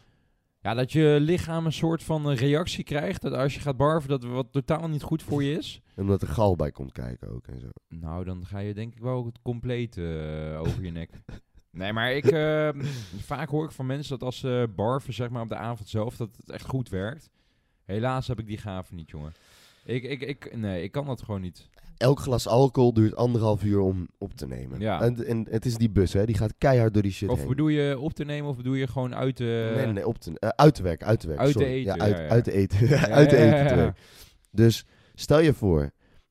[0.63, 3.23] ja, dat je lichaam een soort van eh, reactie krijgt.
[3.23, 5.81] Dat als je gaat barven, dat wat totaal niet goed voor je is.
[5.97, 7.69] Omdat er gal bij komt kijken ook en zo.
[7.89, 11.11] Nou, dan ga je denk ik wel het compleet eh, over je nek.
[11.71, 12.69] Nee, maar ik, eh,
[13.19, 16.17] vaak hoor ik van mensen dat als ze barven, zeg maar op de avond zelf,
[16.17, 17.31] dat het echt goed werkt.
[17.85, 19.33] Helaas heb ik die gave niet, jongen.
[19.85, 21.69] Ik, ik, ik, nee, ik kan dat gewoon niet.
[21.97, 24.81] Elk glas alcohol duurt anderhalf uur om op te nemen.
[24.81, 25.01] Ja.
[25.01, 27.49] En, en het is die bus, hè, die gaat keihard door die shit Of heen.
[27.49, 29.73] bedoel je op te nemen of bedoel je gewoon uit te...
[29.77, 31.45] nee, nee, op te, eh, uit te werken, uit te werken.
[31.45, 31.75] Uit te sorry.
[31.75, 32.29] eten, Ja, uit, ja, ja.
[32.29, 32.89] uit te eten.
[33.13, 33.95] Uit te eten.
[34.51, 35.91] Dus stel je voor,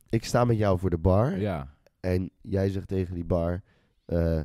[0.10, 3.62] ik sta met jou voor de bar Ja, en jij zegt tegen die bar,
[4.06, 4.40] eh,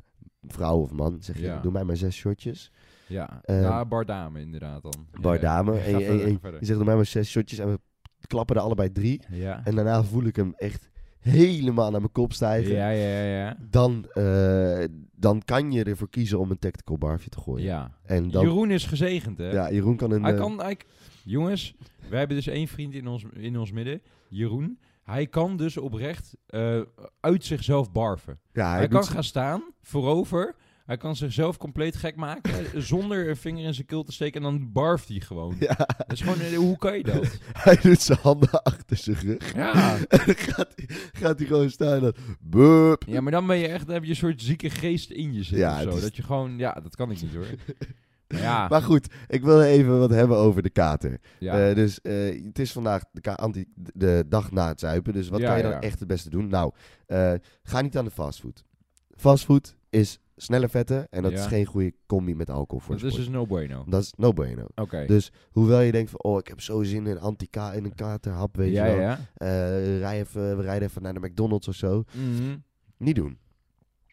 [0.46, 2.72] vrouw of man, zeg je, doe mij maar zes shotjes.
[3.09, 3.40] ja.
[3.44, 5.07] Ehm, ja, bardame inderdaad dan.
[5.20, 5.79] Bardame.
[5.79, 7.79] En, je- en, en zegt doe mij maar zes shotjes en we
[8.26, 9.22] klappen er allebei drie.
[9.31, 9.61] Ja.
[9.64, 10.88] En daarna voel ik hem echt
[11.30, 12.74] helemaal naar mijn kop stijgen.
[12.74, 13.56] Ja, ja, ja.
[13.70, 14.84] Dan, eh,
[15.14, 17.64] dan kan je ervoor kiezen om een tactical barfje te gooien.
[17.64, 17.90] ja.
[18.04, 19.50] En dan, Jeroen is gezegend, hè?
[19.50, 20.22] ja, Jeroen kan een...
[20.22, 20.78] Hij eh, kan, hij,
[21.24, 21.74] jongens,
[22.08, 24.78] wij hebben dus één vriend in ons, in ons midden, Jeroen.
[25.02, 26.80] Hij kan dus oprecht eh,
[27.20, 28.38] uit zichzelf barven.
[28.52, 30.54] ja, Hij, hij, kan gaan staan, voorover.
[30.87, 34.44] Hij kan zichzelf compleet gek maken, zonder een vinger in zijn keel te steken.
[34.44, 35.57] En dan barft hij gewoon.
[35.61, 37.38] Ja, Dat is gewoon, eh, hoe kan je dat?
[37.66, 39.55] hij doet zijn handen achter zijn rug.
[39.55, 39.96] Ja.
[40.09, 42.14] En dan gaat hij, gaat hij gewoon staan en dan...
[42.40, 43.03] Bup.
[43.07, 45.38] ja, maar dan ben je echt, dan heb je een soort zieke geest in je
[45.42, 45.96] zitten Ja, of zo.
[45.96, 47.46] is- Dat je gewoon, ja, dat kan ik niet hoor.
[48.29, 51.20] Maar ja, Maar goed, ik wil even wat hebben over de kater.
[51.38, 51.68] ja.
[51.68, 55.12] Eh, dus eh, het is vandaag de, anti, de dag na het zuipen.
[55.12, 56.49] Dus wat Ja, kan je dan echt het beste doen?
[56.49, 56.72] Nou,
[57.62, 58.64] ga niet aan de fastfood.
[59.16, 61.38] Fastfood is snelle vetten en dat Ja.
[61.38, 63.85] is geen goede combi met alcohol voor dat is dus no bueno.
[63.88, 64.66] Dat is no bueno.
[64.75, 65.05] Oké.
[65.07, 68.57] Dus hoewel je denkt van, oh, ik heb zo zin in anti-ka in een katerhap,
[68.57, 69.01] weet ja, je wel.
[69.01, 69.18] ja.
[69.99, 72.05] Rij even, we rijden even naar de McDonald's of zo.
[72.12, 72.57] Mhm.
[72.96, 73.38] Niet doen.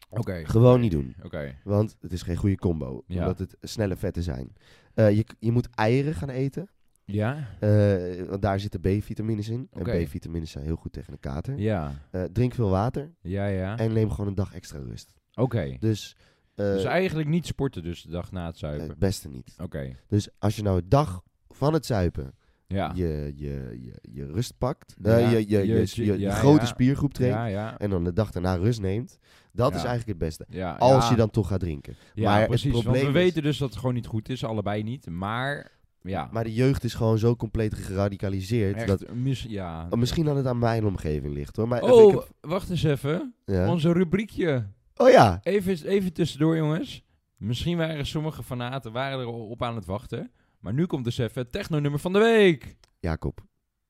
[0.09, 0.41] Oké.
[0.45, 1.15] Gewoon niet doen.
[1.23, 1.55] Oké.
[1.63, 3.03] Want het is geen goede combo.
[3.07, 3.21] Ja.
[3.21, 4.53] Omdat het snelle vetten zijn.
[4.93, 6.67] Eh, je, je moet eieren gaan eten.
[7.05, 7.47] Ja?
[7.59, 9.67] eh, want daar zitten B-vitamines in.
[9.71, 11.57] En B-vitamines zijn heel goed tegen de kater.
[11.59, 11.91] Ja.
[12.31, 13.11] Drink veel water.
[13.21, 13.77] Ja, ja.
[13.77, 15.13] En neem gewoon een dag extra rust.
[15.35, 15.75] Oké.
[15.79, 16.15] Dus,
[16.55, 18.87] eh, Dus eigenlijk niet sporten dus de dag na het zuipen.
[18.89, 19.55] het beste niet.
[19.61, 19.95] Oké.
[20.07, 22.35] Dus als je nou de dag van het zuipen
[22.67, 22.91] Ja.
[22.95, 24.95] je, je, je, je rust pakt.
[25.01, 27.77] Ja, eh, je, je, je, je- je, je ja, grote spiergroep traint.
[27.77, 29.17] En dan de dag daarna rust neemt.
[29.51, 30.45] Dat is eigenlijk het beste.
[30.49, 31.95] ja Als je dan toch gaat drinken.
[32.13, 32.71] Ja, maar het precies.
[32.71, 34.43] Want probleem we is- weten dus dat het gewoon niet goed is.
[34.45, 35.09] Allebei niet.
[35.09, 36.29] Maar, ja.
[36.31, 38.75] Maar de jeugd is gewoon zo compleet geradicaliseerd.
[38.75, 39.87] Echt, Dat, mis- ja.
[39.89, 41.67] misschien dat het aan mijn omgeving ligt hoor.
[41.67, 43.33] Maar Oh, ik heb- wacht eens even.
[43.45, 44.65] Onze rubriekje.
[44.95, 45.39] Oh ja.
[45.43, 47.03] Even, even tussendoor, jongens.
[47.37, 50.31] Misschien waren sommige fanaten waren er al op aan het wachten.
[50.59, 52.75] Maar nu komt dus even het techno-nummer van de week.
[52.99, 53.41] Jacob.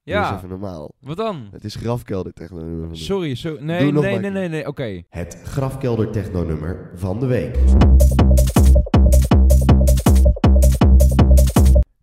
[0.04, 0.96] Ja, eens even normaal.
[1.00, 1.48] wat dan?
[1.52, 5.04] Het is grafkelder techno Sorry, so nee, Doe nog nee, nee, een nee, nee, oké.
[5.10, 7.58] Het grafkelder techno nummer van de week.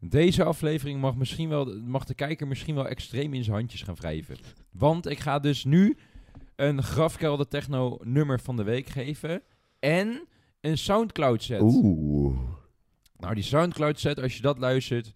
[0.00, 3.94] Deze aflevering mag, misschien wel, mag de kijker misschien wel extreem in zijn handjes gaan
[3.94, 4.36] wrijven.
[4.72, 5.96] Want ik ga dus nu
[6.60, 9.42] een grafkelder techno nummer van de week geven.
[9.78, 10.28] En
[10.60, 11.60] een Soundcloud set.
[11.60, 12.38] Oeh.
[13.16, 15.14] Nou, die Soundcloud set, als je dat luistert,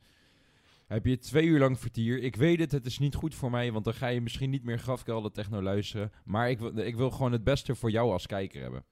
[0.87, 2.23] heb je twee uur lang vertier.
[2.23, 4.65] Ik weet het, het is niet goed voor mij, want dan ga je misschien niet
[4.65, 6.13] meer grafkelder techno luisteren.
[6.25, 8.85] Maar ik wil, ik wil gewoon het beste voor jou als kijker hebben.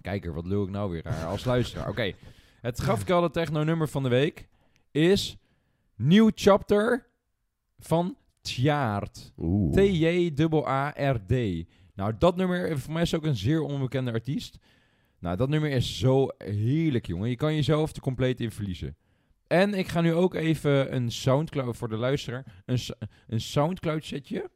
[0.00, 1.88] Kijker, wat lul ik nou weer raar als luisteraar.
[1.88, 2.12] Oké,
[2.60, 4.48] het grafkelder techno nummer van de week
[4.90, 5.36] is
[5.96, 7.06] Nieuw Chapter
[7.78, 8.16] van
[8.48, 9.32] Tjaard.
[9.38, 9.72] Oeh.
[9.72, 11.64] T-J-A-A-R-D.
[11.94, 14.58] Nou, dat nummer, voor mij is ook een zeer onbekende artiest.
[15.20, 17.28] Nou, dat nummer is zo heerlijk, jongen.
[17.28, 18.96] Je kan jezelf er compleet in verliezen.
[19.46, 22.78] En ik ga nu ook even een Soundcloud, voor de luisteraar, een,
[23.26, 24.50] een Soundcloud setje.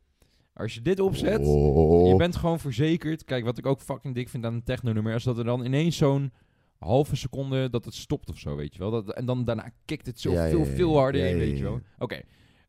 [0.54, 2.08] Als je dit opzet, Oh.
[2.08, 3.24] je bent gewoon verzekerd.
[3.24, 5.96] Kijk, wat ik ook fucking dik vind aan een techno-nummer, is dat er dan ineens
[5.96, 6.32] zo'n
[6.78, 8.90] halve seconde dat het stopt of zo, weet je wel.
[8.90, 11.62] Dat, en dan daarna kikt het zo Ja, veel, ja, veel harder in, weet je
[11.64, 11.80] wel.
[11.98, 12.20] Oké.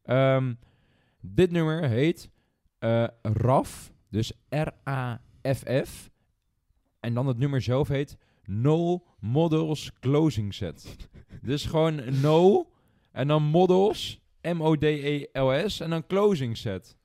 [0.04, 0.54] Ehm,
[1.26, 2.30] dit nummer heet
[2.80, 6.10] eh, RAF, dus R-A-F-F.
[7.00, 10.96] En dan het nummer zelf heet No Models Closing Set.
[11.42, 12.70] dus gewoon No
[13.12, 16.98] en dan Models, M-O-D-E-L-S en dan Closing Set.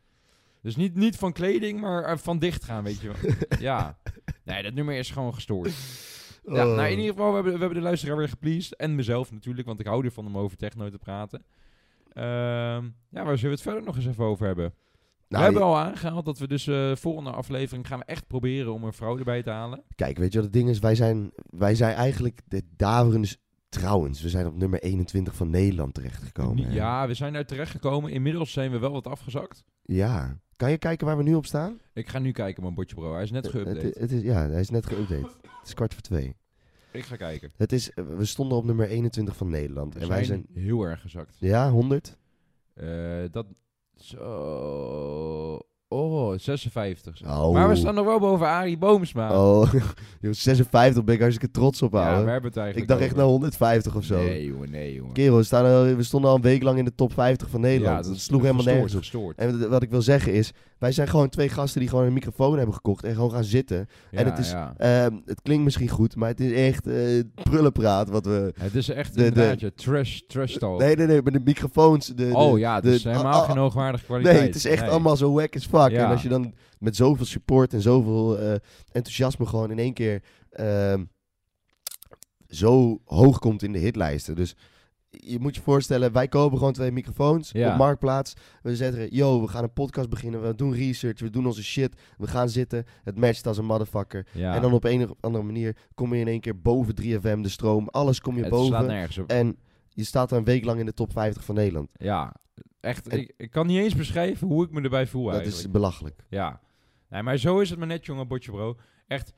[0.63, 3.33] Dus niet, niet van kleding, maar eh, van dicht gaan, weet je wel.
[3.71, 3.99] ja.
[4.45, 5.73] Nee, dat nummer is gewoon gestoord.
[6.45, 6.75] Ja, Oh.
[6.77, 8.77] nou in ieder geval, we hebben, we hebben de luisteraar weer gepleased.
[8.77, 11.45] En mezelf natuurlijk, want ik hou ervan om over techno te praten.
[12.13, 14.75] Ehm, ja, waar zullen we het verder nog eens even over hebben?
[15.29, 18.73] Nou, we hebben al aangehaald dat we dus eh volgende aflevering gaan we echt proberen
[18.73, 19.83] om een vrouw erbij te halen.
[19.95, 20.79] Kijk, weet je wat het ding is?
[20.79, 23.29] Wij zijn, wij zijn eigenlijk de daverende...
[23.69, 26.65] Trouwens, we zijn op nummer 21 van Nederland terechtgekomen.
[26.65, 26.75] Hè?
[26.75, 28.11] ja, we zijn daar terecht gekomen.
[28.11, 29.65] Inmiddels zijn we wel wat afgezakt.
[29.83, 30.39] Ja.
[30.57, 31.79] Kan je kijken waar we nu op staan?
[31.93, 33.13] Ik ga nu kijken, mijn botje bro.
[33.15, 33.99] Hij is net Het, geüpdate.
[34.01, 35.21] het is, ja, hij is net geüpdate.
[35.43, 36.37] het is kwart voor twee.
[36.93, 37.53] Ik ga kijken.
[37.57, 39.95] Het is, we stonden op nummer 21 van Nederland.
[39.95, 41.37] We en wij zijn heel erg gezakt.
[41.39, 42.17] Ja, 100?
[42.75, 42.87] Eh,
[43.31, 43.47] dat...
[43.97, 45.59] Zo...
[45.89, 47.23] Oh, 56.
[47.27, 47.53] Oh.
[47.53, 49.41] Maar we staan nog wel boven Arie Boomsma.
[49.41, 49.73] Oh,
[50.21, 52.25] joh, 56 ben ik hartstikke trots op, ja, ouwe.
[52.25, 53.23] we hebben het eigenlijk ik dacht echt over.
[53.23, 54.17] naar 150 of zo.
[54.17, 55.13] Nee, jongen, nee, jongen.
[55.13, 57.61] Kerel, we, staan al, we stonden al een week lang in de top 50 van
[57.61, 58.05] Nederland.
[58.05, 59.01] Ja, dat sloeg helemaal nergens op.
[59.01, 59.39] gestoord.
[59.39, 62.57] En wat ik wil zeggen is, wij zijn gewoon twee gasten die gewoon een microfoon
[62.57, 63.89] hebben gekocht en gewoon gaan zitten.
[64.11, 64.75] Ja, en het is, ja.
[64.77, 68.53] ehm, het klinkt misschien goed, maar het is echt eh prullenpraat wat we...
[68.61, 70.79] Het is echt de- inderdaad, ja, trash, trash talk.
[70.81, 72.07] Nee, nee, nee, met de microfoons.
[72.07, 74.37] De, de- oh ja, het is helemaal ah, ah, geen hoogwaardige kwaliteit.
[74.37, 74.91] Nee, het is echt Nee.
[74.91, 75.91] allemaal zo wack as fuck.
[75.91, 76.05] Ja.
[76.05, 78.55] En als je dan met zoveel support en zoveel eh,
[78.93, 81.05] enthousiasme gewoon in één keer ehm,
[82.49, 84.35] zo hoog komt in de hitlijsten.
[84.35, 84.57] Dus
[85.11, 87.73] je moet je voorstellen, wij kopen gewoon twee microfoons Ja.
[87.73, 88.35] op Marktplaats.
[88.63, 90.43] We zeggen, yo, we gaan een podcast beginnen.
[90.43, 92.01] We doen research, we doen onze shit.
[92.19, 92.85] We gaan zitten.
[93.05, 94.27] Het matcht als een motherfucker.
[94.33, 94.55] Ja.
[94.55, 97.49] En dan op een of andere manier kom je in één keer boven 3FM, de
[97.49, 97.89] stroom.
[97.89, 98.87] Alles kom je het boven.
[98.87, 99.31] nergens op.
[99.31, 101.89] En je staat er een week lang in de top 50 van Nederland.
[101.93, 102.35] Ja,
[102.81, 103.09] echt.
[103.09, 105.65] En- ik, ik kan niet eens beschrijven hoe ik me erbij voel Dat eigenlijk.
[105.65, 106.21] is belachelijk.
[106.29, 106.61] Ja.
[107.09, 108.77] Nee, maar zo is het maar net, jongen, Botje Bro.
[109.07, 109.35] Echt.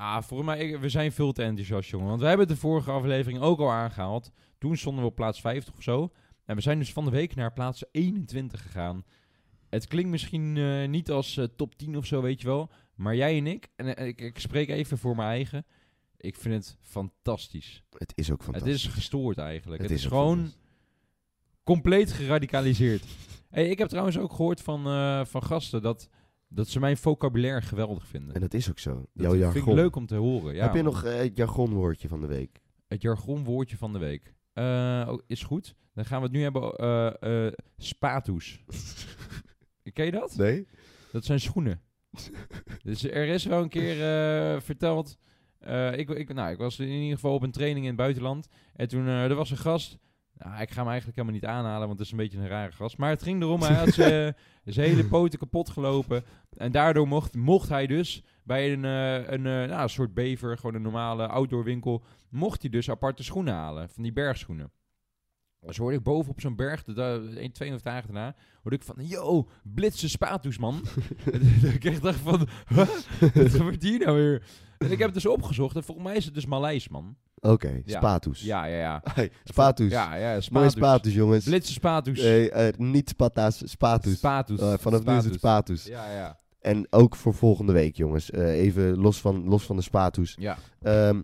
[0.00, 2.08] Ah, voor mij, we zijn veel te enthousiast, jongen.
[2.08, 4.30] Want we hebben de vorige aflevering ook al aangehaald.
[4.58, 6.12] Toen stonden we op plaats 50 of zo.
[6.44, 9.04] En we zijn dus van de week naar plaats 21 gegaan.
[9.68, 12.70] Het klinkt misschien eh, niet als eh, top 10 of zo, weet je wel.
[12.94, 15.66] Maar jij en ik, en eh, ik, ik spreek even voor mijn eigen.
[16.16, 17.82] Ik vind het fantastisch.
[17.98, 18.72] Het is ook fantastisch.
[18.72, 19.82] Het is gestoord eigenlijk.
[19.82, 20.52] Het, is, gewoon
[21.64, 23.04] compleet geradicaliseerd.
[23.50, 24.82] hey, ik heb trouwens ook gehoord van,
[25.26, 26.08] van gasten dat,
[26.52, 28.34] dat ze mijn vocabulaire geweldig vinden.
[28.34, 28.94] En dat is ook zo.
[28.94, 29.72] Dat Jouw vind jargon.
[29.72, 30.54] ik leuk om te horen.
[30.54, 32.60] Ja, Heb je nog eh, het jargonwoordje van de week?
[32.88, 34.34] Het jargonwoordje van de week.
[34.52, 35.74] Eh, oh, is goed.
[35.94, 36.74] Dan gaan we het nu hebben.
[36.76, 38.64] eh eh spatoes.
[39.92, 40.36] Ken je dat?
[40.36, 40.66] Nee?
[41.12, 41.80] Dat zijn schoenen.
[42.84, 43.92] dus er is wel een keer
[44.54, 45.18] eh, verteld.
[45.58, 48.48] eh, ik, ik, nou, ik was in ieder geval op een training in het buitenland.
[48.74, 49.98] En toen eh, er was een gast.
[50.44, 52.72] Nou, ik ga hem eigenlijk helemaal niet aanhalen, want het is een beetje een rare
[52.72, 52.96] gast.
[52.96, 54.34] Maar het ging erom, hij had zijn
[54.88, 56.24] hele poten kapot gelopen.
[56.56, 60.74] En daardoor mocht, mocht hij dus bij een, eh, een, eh, nou, soort bever, gewoon
[60.74, 64.72] een normale outdoor winkel, mocht hij dus aparte schoenen halen, van die bergschoenen.
[65.60, 68.76] Dus hoorde ik boven op zo'n berg, de, de, een, twee of dagen daarna, hoorde
[68.76, 70.84] ik van, yo, blitse spatoes, man.
[71.80, 72.76] Ik dacht van, "Huh?
[73.34, 74.42] wat gebeurt hier nou weer?
[74.78, 77.16] En ik heb het dus opgezocht en volgens mij is het dus Maleis, man.
[77.40, 77.98] Oké, Ja.
[77.98, 78.40] spatoes.
[78.42, 79.00] Ja, ja, ja.
[79.14, 79.90] Hey, spatoes.
[79.90, 80.72] Ja, ja, Mooie spatoes.
[80.72, 81.44] spatoes, jongens.
[81.44, 82.20] Blitse spatoes.
[82.20, 84.16] Hey, eh, niet spata's, spatoes.
[84.16, 84.60] Spatoes.
[84.60, 85.84] Eh, vanaf nu is het spatoes.
[85.84, 86.38] Ja, ja.
[86.60, 88.30] En ook voor volgende week, jongens.
[88.30, 90.36] Eh, even los van, los van de spatoes.
[90.38, 91.20] Ja, Ehm,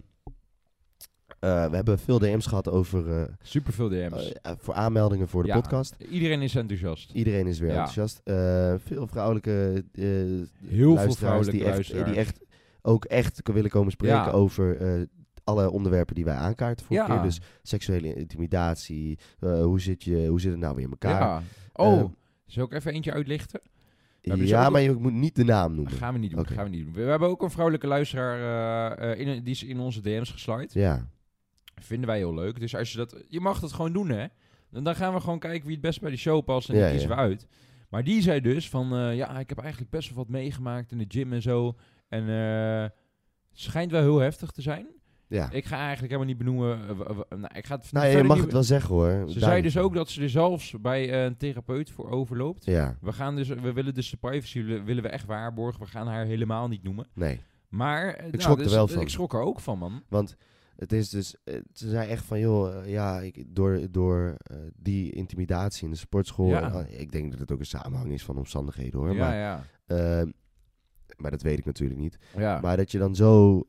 [1.41, 4.33] eh, we hebben veel DM's gehad over eh, super veel DM's.
[4.33, 5.55] eh, voor aanmeldingen voor de Ja.
[5.61, 5.95] podcast.
[6.11, 7.11] Iedereen is enthousiast.
[7.13, 7.75] Iedereen is weer Ja.
[7.77, 8.21] enthousiast.
[8.25, 10.05] Eh, veel vrouwelijke eh
[10.71, 12.41] Heel veel vrouwelijke die echt, die echt
[12.83, 14.31] ook echt willen komen spreken Ja.
[14.31, 15.03] over eh,
[15.47, 17.15] alle onderwerpen die wij aankaarten vorige Ja.
[17.15, 17.23] keer.
[17.25, 21.21] Dus seksuele intimidatie, eh, hoe, zit je, hoe zit het nou weer in elkaar?
[21.21, 21.43] Ja.
[21.73, 22.07] Oh, Ehm,
[22.47, 23.61] zal ik even eentje uitlichten?
[24.21, 25.93] Ja, maar je moet niet de naam noemen.
[25.93, 26.47] gaan we niet doen.
[26.47, 26.93] Gaan we niet doen.
[26.95, 28.39] We, we hebben ook een vrouwelijke luisteraar
[28.99, 30.69] eh, eh, in, die is in onze DM's geslide.
[30.81, 31.09] Ja,
[31.81, 32.61] Vinden wij heel leuk.
[32.61, 34.27] Dus als je dat, je mag dat gewoon doen, hè?
[34.73, 36.81] En dan gaan we gewoon kijken wie het best bij de show past en Ja,
[36.83, 37.15] die kiezen ja.
[37.15, 37.47] we uit.
[37.89, 41.05] Maar die zei dus van, ja, ik heb eigenlijk best wel wat meegemaakt in de
[41.09, 41.77] gym en zo.
[42.09, 42.93] En het
[43.53, 44.87] schijnt wel heel heftig te zijn.
[45.29, 45.51] Ja.
[45.51, 46.89] Ik ga eigenlijk helemaal niet benoemen.
[46.89, 49.31] eh, nou, ik ga het nou, je mag niet- het wel zeggen hoor.
[49.31, 52.65] Ze zei dus ook dat ze er zelfs bij eh, een therapeut voor overloopt.
[52.65, 55.81] Ja, We, gaan dus, we willen dus de privacy willen, we echt waarborgen.
[55.81, 57.07] We gaan haar helemaal niet noemen.
[57.15, 57.41] nee.
[57.69, 59.01] Maar eh, nou, schrok er dus- wel van.
[59.01, 60.03] Ik schrok er ook van, man.
[60.09, 60.37] Want
[60.77, 61.35] het is dus,
[61.73, 64.37] ze zei echt van, joh, ja, ik, door, door
[64.77, 66.49] die intimidatie in de sportschool.
[66.49, 66.73] Ja.
[66.87, 69.13] eh, ik denk dat het ook een samenhang is van omstandigheden hoor.
[69.15, 69.65] Ja, maar, ja.
[69.87, 70.27] eh,
[71.17, 72.19] maar dat weet ik natuurlijk niet.
[72.37, 73.63] Ja, Maar dat je dan zo.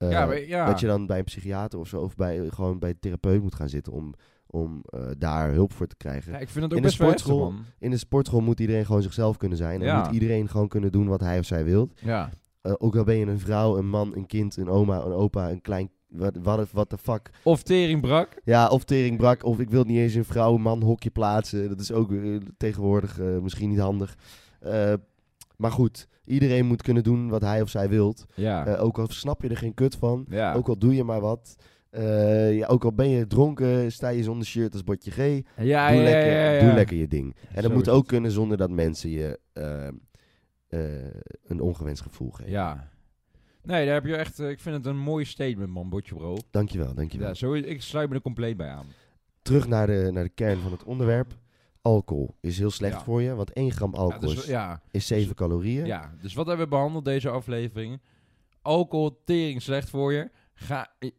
[0.00, 0.66] Eh, ja, maar- ja.
[0.66, 3.54] Dat je dan bij een psychiater of zo, of bij, gewoon bij een therapeut moet
[3.54, 4.14] gaan zitten om,
[4.46, 6.32] om eh, daar hulp voor te krijgen.
[6.32, 7.54] Ja, ik vind het ook in de best wel heftig, sportschool-.
[7.78, 9.80] In de sportschool moet iedereen gewoon zichzelf kunnen zijn.
[9.82, 11.90] En moet iedereen gewoon kunnen doen wat hij of zij wil.
[12.00, 12.30] Ja,
[12.62, 15.50] Eh, ook al ben je een vrouw, een man, een kind, een oma, een opa,
[15.50, 15.90] een klein...
[16.08, 17.30] Wat wat the fuck.
[17.42, 18.28] of tering brak.
[18.44, 21.68] Ja, of tering brak, of ik wil niet eens een vrouw-man hokje plaatsen.
[21.68, 22.10] Dat is ook
[22.56, 24.16] tegenwoordig misschien niet handig.
[25.60, 28.24] Maar goed, iedereen moet kunnen doen wat hij of zij wilt.
[28.34, 30.24] Ja, Eh, ook al snap je er geen kut van.
[30.28, 30.54] ja.
[30.54, 31.56] Ook al doe je maar wat.
[31.90, 35.42] Eh, ja, ook al ben je dronken, sta je zonder shirt als bordje G.
[35.62, 37.36] ja, doe, lekker, doe lekker je ding.
[37.54, 39.88] En dat moet ook kunnen zonder dat mensen je eh,
[41.46, 42.50] een ongewenst gevoel geven.
[42.52, 42.88] Ja.
[43.62, 44.38] Nee, daar heb je echt...
[44.38, 46.36] ik vind het een mooi statement, man, Botje Bro.
[46.50, 47.28] Dankjewel, dankjewel.
[47.28, 48.86] Ja, zo, ik sluit me er compleet bij aan.
[49.42, 51.34] Terug naar de, naar de kern van het onderwerp.
[51.90, 53.02] Alcohol is heel slecht Ja.
[53.04, 55.86] voor je, want 1 gram Ja, alcohol dus, is, ja, is 7 calorieën.
[55.86, 58.00] ja, dus wat hebben we behandeld deze aflevering?
[58.62, 60.30] Alcohol, tering, slecht voor je.
[60.54, 61.10] Ga, eh,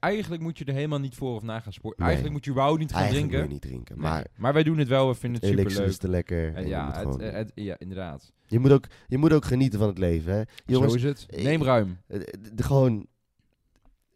[0.00, 1.98] eigenlijk moet je er helemaal niet voor of na gaan sporten.
[1.98, 2.06] Nee.
[2.08, 3.50] Eigenlijk moet je überhaupt niet gaan Eigenlijk drinken.
[3.50, 4.10] moet je niet drinken, Nee.
[4.10, 6.54] maar maar wij doen het wel, we vinden het elixir super is te lekker.
[6.54, 8.32] en ja, moet het, gewoon- eh, het- ja, inderdaad.
[8.46, 10.32] je, moet ook, je moet ook genieten van het leven.
[10.34, 10.42] Hè?
[10.66, 11.26] Jongens, Zo is het.
[11.30, 11.98] ik- Neem ruim.
[12.06, 12.20] eh,
[12.56, 13.06] gewoon,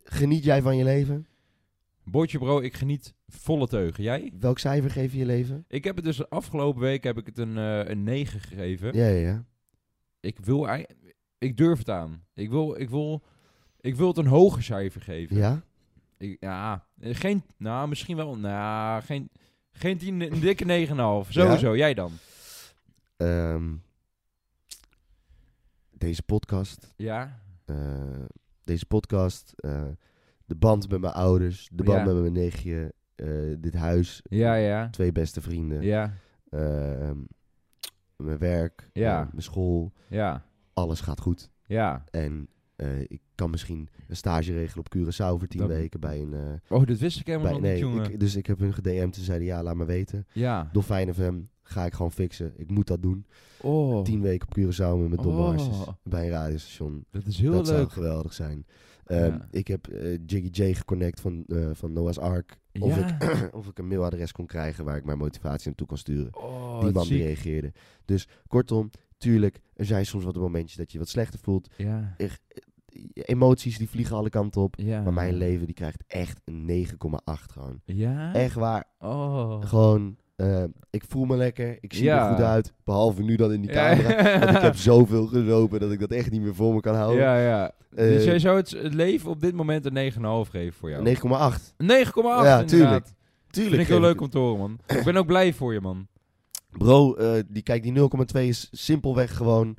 [0.05, 1.27] geniet jij van je leven?
[2.05, 4.03] Bootje bro, ik geniet volle teugen.
[4.05, 4.33] Jij?
[4.39, 5.65] Welk cijfer geef je je leven?
[5.69, 8.97] Ik heb het dus afgelopen week heb ik het een, eh, een 9 gegeven.
[8.97, 9.45] Ja, ja, ja.
[10.21, 10.87] Ik wil ei-
[11.39, 12.25] ik durf het aan.
[12.35, 13.23] Ik wil, ik wil,
[13.81, 15.37] ik wil het een hoger cijfer geven.
[15.37, 15.63] Ja?
[16.19, 19.31] Ik, ja, eh, geen, nou misschien wel, nou, geen,
[19.73, 21.33] geen 10, een dikke 9,5.
[21.33, 22.13] Sowieso, jij dan?
[23.17, 23.75] Ehm,
[25.91, 26.93] deze podcast.
[26.97, 27.77] Ja, eh,
[28.65, 29.53] deze podcast.
[29.57, 29.83] eh,
[30.47, 31.69] de band met mijn ouders.
[31.73, 32.05] De band Ja.
[32.13, 32.93] met mijn nichtje.
[33.15, 33.29] eh,
[33.59, 34.21] dit huis.
[34.29, 35.83] ja, ja, Twee beste vrienden.
[35.83, 36.13] ja,
[36.51, 37.17] ehm,
[38.17, 38.89] mijn werk.
[38.93, 39.21] Ja.
[39.21, 39.93] eh, mijn school.
[40.09, 41.51] ja, Alles gaat goed.
[41.67, 42.05] ja.
[42.11, 46.21] En eh, ik kan misschien een stage regelen op Curaçao voor tien Dat- weken bij
[46.21, 46.35] een...
[46.35, 46.41] eh,
[46.79, 48.13] Oh, dat wist ik helemaal bij, nog niet, nee, jongen.
[48.13, 49.15] ik, dus ik heb hun gedM'd.
[49.17, 50.27] Ze zeiden ja, laat me weten.
[50.33, 50.69] ja.
[50.73, 52.53] Dolfijn FM ga ik gewoon fixen.
[52.57, 53.27] Ik moet dat doen.
[53.61, 55.89] Oh, Tien weken op Curaçao met mijn Oh.
[56.03, 57.05] bij een radiostation.
[57.11, 57.93] dat is heel dat zou leuk.
[57.93, 58.67] geweldig zijn.
[59.07, 59.49] Ehm, Ja.
[59.51, 62.59] Ik heb eh, Jiggy J geconnect van, eh, van Noah's Ark.
[62.81, 63.19] Of, Ja.
[63.21, 66.37] ik, of ik een mailadres kon krijgen waar ik mijn motivatie naartoe kan sturen.
[66.37, 67.73] Oh, Die man die reageerde.
[68.05, 71.71] Dus kortom, tuurlijk, er zijn soms wat momentjes dat je wat slechter voelt.
[71.77, 72.17] Ja,
[73.13, 74.77] Emoties die vliegen alle kanten op.
[74.83, 77.81] Maar mijn leven die krijgt echt een 9,8 gewoon.
[77.85, 78.35] Ja?
[78.35, 78.85] Echt waar.
[78.99, 79.63] Oh.
[79.65, 81.79] Gewoon, eh, ik voel me lekker.
[81.81, 82.29] Ik zie Ja.
[82.29, 82.73] er goed uit.
[82.85, 83.95] Behalve nu dan in die Ja.
[83.97, 84.39] camera.
[84.39, 87.21] Want ik heb zoveel gelopen dat ik dat echt niet meer voor me kan houden.
[87.23, 87.73] Ja, ja.
[87.95, 91.03] Eh, dus jij zou het, het leven op dit moment een 9,5 geven voor jou?
[91.03, 91.75] 9,8.
[91.77, 92.69] Een 9,8 Ja, inderdaad.
[92.69, 93.05] tuurlijk.
[93.05, 93.83] Vind Tuurlijk.
[93.83, 94.79] ik heel leuk om te horen, man.
[94.87, 96.07] ik ben ook blij voor je, man.
[96.71, 99.77] Bro, eh, die, kijk, die 0,2 is simpelweg gewoon...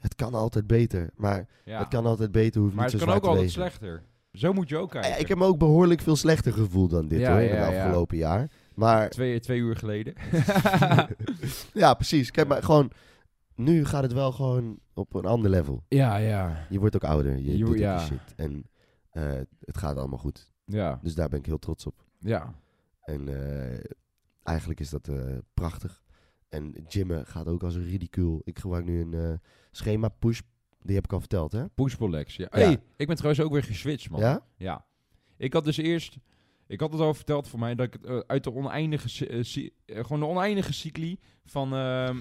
[0.00, 1.10] het kan altijd beter.
[1.16, 1.78] Maar Ja.
[1.78, 4.02] het kan altijd beter, hoeft maar niet het zo kan zwaar ook te altijd slechter.
[4.32, 5.20] Zo moet je ook kijken.
[5.20, 8.50] Ik heb me ook behoorlijk veel slechter gevoeld dan dit hoor, in het afgelopen jaar.
[8.78, 10.14] Maar Twee, twee uur geleden.
[11.82, 12.30] ja, precies.
[12.30, 12.90] Kijk, maar gewoon...
[13.54, 15.84] Nu gaat het wel gewoon op een ander level.
[15.88, 16.66] ja, ja.
[16.70, 17.36] Je wordt ook ouder.
[17.36, 18.00] Je, Je doet ja.
[18.00, 18.34] je shit.
[18.36, 18.64] En
[19.10, 20.52] eh, het gaat allemaal goed.
[20.64, 22.04] Ja, Dus daar ben ik heel trots op.
[22.18, 22.54] ja.
[23.02, 23.80] En eh,
[24.42, 26.02] eigenlijk is dat eh, prachtig.
[26.48, 28.40] En gymmen gaat ook als een ridicuul.
[28.44, 30.40] Ik gebruik nu een schema push.
[30.82, 31.68] Die heb ik al verteld, hè?
[31.68, 32.36] Pushpull legs.
[32.36, 32.48] Ja.
[32.50, 32.58] Ja.
[32.58, 34.20] Hey, ik ben trouwens ook weer geswitcht, man.
[34.20, 34.46] Ja?
[34.56, 34.84] Ja.
[35.36, 36.16] Ik had dus eerst...
[36.68, 39.26] Ik had het al verteld voor mij dat ik het eh, uit de oneindige...
[39.26, 41.74] eh, gewoon de oneindige cycli van...
[41.74, 42.20] ehm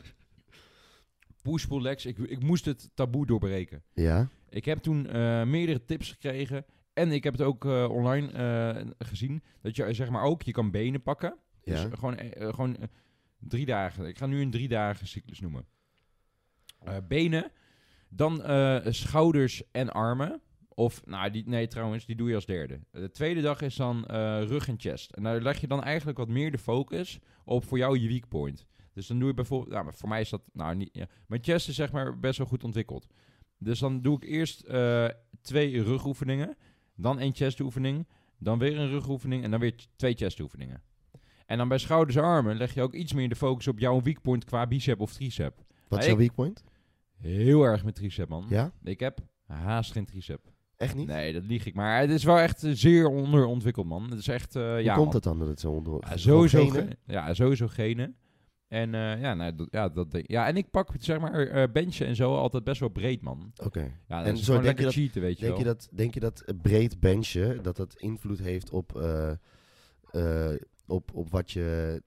[1.42, 2.06] push-pull legs.
[2.06, 3.84] Ik, ik moest het taboe doorbreken.
[3.94, 4.30] Ja?
[4.50, 5.02] Ik heb toen
[5.50, 6.66] meerdere tips gekregen.
[6.94, 9.44] En ik heb het ook online gezien.
[9.62, 10.42] Dat je zeg maar ook...
[10.42, 11.38] Je kan benen pakken.
[11.64, 11.88] Dus Ja.
[11.90, 12.78] eh, gewoon, gewoon
[13.40, 14.06] drie dagen.
[14.08, 15.66] Ik ga nu een drie dagen cyclus noemen.
[17.08, 17.52] Benen.
[18.10, 18.42] Dan
[18.94, 20.42] schouders en armen.
[20.80, 22.80] Of, nou, die, nee trouwens, die doe je als derde.
[22.92, 25.12] De tweede dag is dan eh, rug en chest.
[25.12, 28.28] En daar leg je dan eigenlijk wat meer de focus op voor jou je weak
[28.28, 28.66] point.
[28.94, 31.08] Dus dan doe je bijvoorbeeld, nou, voor mij is dat, nou, niet, ja.
[31.28, 33.08] Mijn chest is zeg maar best wel goed ontwikkeld.
[33.58, 35.08] Dus dan doe ik eerst eh,
[35.42, 36.58] twee rugoefeningen,
[36.96, 38.08] dan één chestoefening,
[38.40, 40.82] dan weer een rugoefening en dan weer twee chestoefeningen.
[41.46, 44.02] En dan bij schouders en armen leg je ook iets meer de focus op jouw
[44.02, 45.56] weak point qua bicep of tricep.
[45.56, 46.63] Wat Maar is jouw weak point?
[47.18, 48.46] Heel erg met tricep, man.
[48.50, 48.72] Ja?
[48.84, 50.56] Ik heb haast geen tricep.
[50.78, 51.08] Echt niet?
[51.08, 51.74] Nee, dat lieg ik.
[51.74, 54.10] Maar het is wel echt eh, zeer onderontwikkeld, man.
[54.10, 55.16] Het is echt, eh, Hoe ja, komt man.
[55.16, 56.04] het dan dat het zo onder...
[56.10, 56.88] Ja, sowieso, genen?
[56.88, 58.16] ge- ja, sowieso genen.
[58.68, 62.16] En eh, ja, nou, dat, ja, dat, ja, en ik pak zeg maar benchen en
[62.16, 63.52] zo altijd best wel breed, man.
[63.63, 63.80] Oké.
[64.08, 65.66] Ja, En dat is zo gewoon denk je dat- cheaten, weet je Denk wel.
[65.66, 69.02] je, dat, denk je dat breed benchen, dat dat invloed heeft op,
[70.88, 72.02] op, op wat je...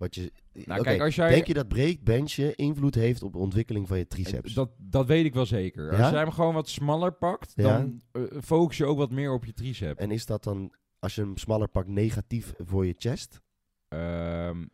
[0.00, 1.28] Wat je Nou, Oké, kijk, als jij...
[1.30, 4.54] Denk je dat breed benchen invloed heeft op de ontwikkeling van je triceps?
[4.54, 5.88] Dat, dat weet ik wel zeker.
[5.90, 6.10] Als Ja?
[6.10, 7.62] jij hem gewoon wat smaller pakt, Ja?
[7.78, 9.98] dan eh, focus je ook wat meer op je tricep.
[9.98, 13.40] En is dat dan, als je hem smaller pakt, negatief voor je chest?
[13.88, 14.64] Ehm,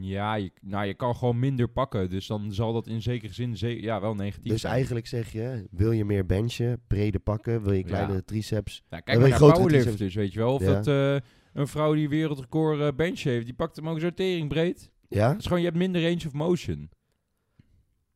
[0.00, 2.10] ja, je, nou, je kan gewoon minder pakken.
[2.10, 4.72] Dus dan zal dat in zekere zin ze- ja, wel negatief Dus zijn.
[4.74, 8.20] eigenlijk zeg je, wil je meer benchen, breder pakken, wil je kleine Ja.
[8.24, 8.82] triceps?
[8.90, 10.54] Nou, kijk maar naar powerlifters, weet je wel.
[10.54, 11.16] Of dat eh,
[11.54, 14.10] een vrouw die wereldrecord eh, bench heeft, die pakt hem ook zo
[14.48, 14.90] breed.
[15.08, 15.28] Ja?
[15.28, 16.90] Het is gewoon, je hebt minder range of motion.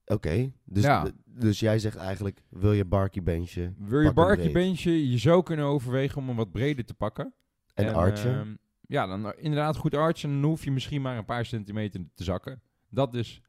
[0.07, 0.53] Oké.
[0.65, 1.11] Dus, Ja.
[1.25, 4.53] dus jij zegt eigenlijk, wil je barkie benchen Wil je barkie breed.
[4.53, 7.35] benchen, je zou kunnen overwegen om hem wat breder te pakken.
[7.75, 8.35] en, archen?
[8.41, 8.55] ehm,
[8.87, 10.31] ja, dan eh, inderdaad goed archen.
[10.31, 12.63] En dan hoef je misschien maar een paar centimeter te zakken.
[12.91, 13.43] Dat is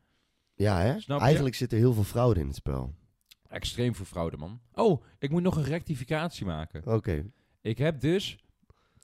[0.56, 1.00] ja, hè?
[1.00, 1.24] snap je?
[1.26, 2.94] Eigenlijk zit er heel veel fraude in het spel.
[3.48, 4.60] extreem voor fraude, man.
[4.74, 6.86] Oh, ik moet nog een rectificatie maken.
[6.96, 7.32] Oké.
[7.62, 8.38] Ik heb dus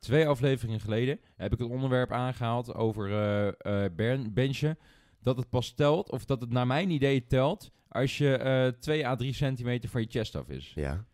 [0.06, 3.48] twee afleveringen geleden heb ik het onderwerp aangehaald over eh
[3.86, 4.78] eh, ben- benchen.
[5.22, 9.08] Dat het pas telt, of dat het naar mijn idee telt, als je eh 2
[9.08, 10.72] à 3 centimeter van je chest af is.
[10.76, 11.06] Ja.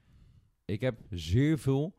[0.65, 1.95] Ik heb zeer veel.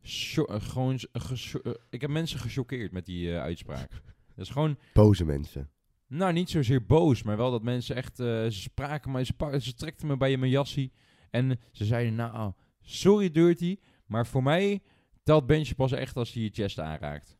[0.00, 0.98] eh, gewoon.
[1.12, 3.90] eh, ik heb mensen gechoqueerd met die eh, uitspraak.
[4.36, 4.78] Dat is gewoon.
[4.92, 5.70] Boze mensen.
[6.06, 8.20] Nou, niet zozeer boos, maar wel dat mensen echt.
[8.20, 10.92] eh, ze spraken me, ze, ze trekten me bij mijn jassie.
[11.30, 14.82] En ze zeiden: Nou, sorry Dirty, maar voor mij
[15.28, 17.36] telt bench pas echt als hij je chest aanraakt.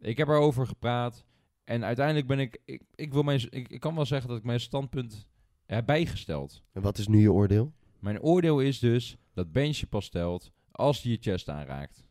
[0.00, 1.24] Ik heb erover gepraat.
[1.64, 2.60] En uiteindelijk ben ik...
[2.64, 5.28] Ik, ik, wil mijn, ik, ik kan wel zeggen dat ik mijn standpunt
[5.66, 6.62] heb bijgesteld.
[6.72, 7.72] En wat is nu je oordeel?
[7.98, 12.04] Mijn oordeel is dus dat bench pas telt als hij je chest aanraakt.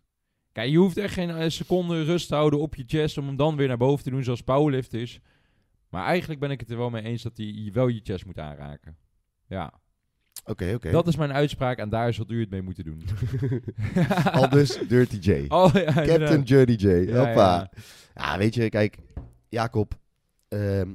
[0.51, 3.35] Kijk, je hoeft echt geen eh, seconde rust te houden op je chest om hem
[3.35, 5.19] dan weer naar boven te doen zoals powerlift is.
[5.89, 8.39] Maar eigenlijk ben ik het er wel mee eens dat hij wel je chest moet
[8.39, 8.97] aanraken.
[9.47, 9.80] Ja,
[10.45, 10.91] Oké, oké.
[10.91, 13.01] dat is mijn uitspraak en daar zult u het mee moeten doen.
[14.31, 15.45] Al dus Dirty J.
[15.49, 16.43] Oh ja, Captain.
[16.43, 16.87] Dirty J.
[16.87, 17.55] Ja, Hoppa.
[17.55, 17.69] ja.
[18.13, 18.97] Ja, weet je, kijk,
[19.49, 19.99] Jacob.
[20.47, 20.89] ehm,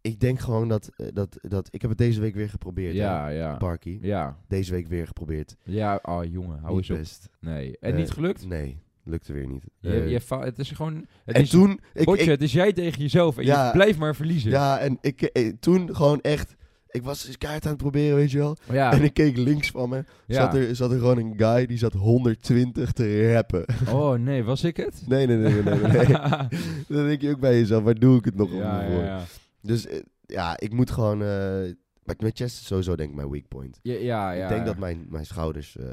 [0.00, 1.68] ik denk gewoon dat, eh, dat, dat...
[1.70, 3.56] Ik heb het deze week weer geprobeerd, Ja, hè, ja.
[3.56, 3.98] Parky.
[4.02, 5.56] Ja, Deze week weer geprobeerd.
[5.64, 5.98] ja.
[6.02, 6.96] Oh jongen, hou Niet eens op.
[6.96, 7.28] best.
[7.40, 7.76] Nee.
[7.80, 8.46] En Eh, niet gelukt?
[8.46, 9.64] Nee, lukte weer niet.
[9.80, 11.06] Je, Eh, je het is gewoon...
[11.24, 11.80] Het en is, toen...
[11.94, 13.66] Ik, Botje, ik, het is jij tegen jezelf en Ja.
[13.66, 14.50] je blijft maar verliezen.
[14.50, 16.54] ja, en ik, eh, toen gewoon echt...
[16.90, 18.56] Ik was dus kaart aan het proberen, weet je wel.
[18.70, 18.92] Ja.
[18.92, 20.04] En ik keek links van me.
[20.26, 20.34] Ja.
[20.34, 23.64] Zat, er, zat er gewoon een guy die zat 120 te rappen.
[23.88, 25.02] Oh nee, was ik het?
[25.06, 25.90] Nee, nee, nee, nee, nee.
[25.90, 26.06] nee.
[26.88, 28.98] Dan denk je ook bij jezelf, waar doe ik het nog om ja, voor?
[28.98, 29.22] ja, ja.
[29.62, 31.18] Dus eh, ja, ik moet gewoon...
[31.18, 33.78] maar mijn chest is sowieso denk ik mijn weak point.
[33.82, 34.42] Ja, ja, ja.
[34.42, 35.86] Ik denk dat mijn, mijn schouders eh,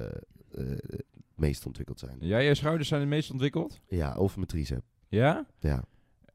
[0.52, 2.18] het meest ontwikkeld zijn.
[2.20, 3.80] Ja, je schouders zijn het meest ontwikkeld?
[3.88, 4.84] Ja, of mijn tricep.
[5.08, 5.46] Ja?
[5.60, 5.84] Ja,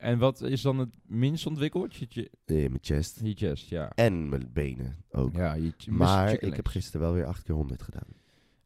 [0.02, 1.94] En wat is dan het minst ontwikkeld?
[1.94, 3.20] Je, je, Eh, mijn chest.
[3.22, 3.90] je chest, ja.
[3.94, 5.34] En mijn benen ook.
[5.36, 8.06] Ja, je, maar ik heb gisteren wel weer 8 keer 100 gedaan.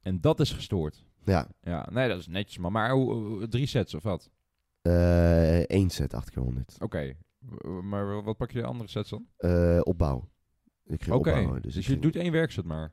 [0.03, 1.05] En dat is gestoord.
[1.24, 2.72] Ja, Ja, nee, dat is netjes, man.
[2.72, 4.30] Maar hoe- drie sets of wat?
[4.82, 6.76] eh één set 8 keer 100.
[6.78, 7.14] Oké.
[7.82, 9.26] Maar wat pak je de andere sets dan?
[9.37, 10.28] Eh, opbouw.
[10.87, 11.62] Ik ging Oké, opbouwen.
[11.62, 12.93] dus, Dus, je ging- doet één werkset maar.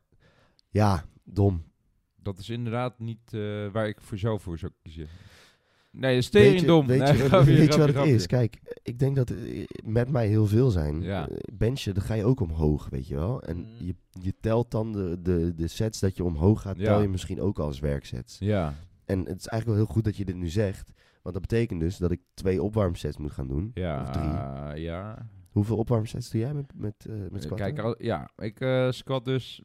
[0.70, 1.64] Ja, dom.
[2.16, 5.08] Dat is inderdaad niet eh, waar ik voor zo voor zou kiezen.
[5.96, 6.88] Nee, dat is Weet je, dom.
[6.88, 8.14] weet Nee, je, wat- grapje, weet je grapje, wat het grapje.
[8.14, 8.28] is?
[8.28, 11.02] Kijk, ik denk dat eh, met mij heel veel zijn.
[11.02, 11.28] Ja.
[11.30, 13.42] Eh, benchen, dan ga je ook omhoog, weet je wel.
[13.42, 13.66] En Mm.
[13.78, 16.84] je, je telt dan de, de, de sets dat je omhoog gaat, Ja.
[16.84, 18.38] tel je misschien ook als werksets.
[18.40, 18.74] Ja,
[19.06, 20.92] En het is eigenlijk wel heel goed dat je dit nu zegt.
[21.22, 23.72] Want dat betekent dus dat ik twee opwarmsets moet gaan doen.
[23.74, 24.82] ja, Of drie.
[24.84, 25.28] ja.
[25.50, 27.74] Hoeveel opwarmsets doe jij met, met, eh met squatten?
[27.74, 29.62] Kijk, al- ja, ik eh squat dus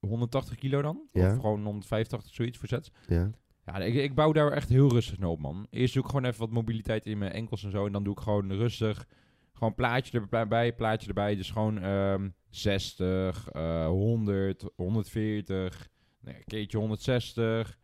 [0.00, 1.00] 180 kilo dan.
[1.12, 1.30] Ja.
[1.30, 2.90] Of gewoon 185, zoiets voor sets.
[3.06, 3.30] Ja.
[3.66, 5.66] Ja, ik, ik bouw daar echt heel rustig naar op, man.
[5.70, 7.86] Eerst doe ik gewoon even wat mobiliteit in mijn enkels en zo.
[7.86, 9.06] En dan doe ik gewoon rustig.
[9.52, 11.36] Gewoon plaatje erbij, plaatje erbij.
[11.36, 15.88] Dus gewoon ehm 60, eh 100, 140.
[16.20, 17.78] Nee, een keertje 160.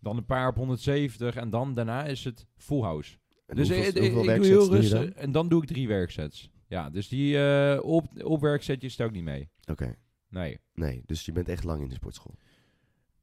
[0.00, 1.36] Dan een paar op 170.
[1.36, 3.18] En dan daarna is het full house.
[3.46, 4.98] En dus hoeveel, ik, ik, hoeveel ik doe heel rustig.
[5.00, 5.12] dan?
[5.14, 6.50] En dan doe ik drie werksets.
[6.66, 9.48] Ja, dus die eh op, opwerksetjes stel ik niet mee.
[9.70, 9.94] Oké.
[10.28, 10.58] Nee.
[10.74, 12.34] Nee, dus je bent echt lang in de sportschool.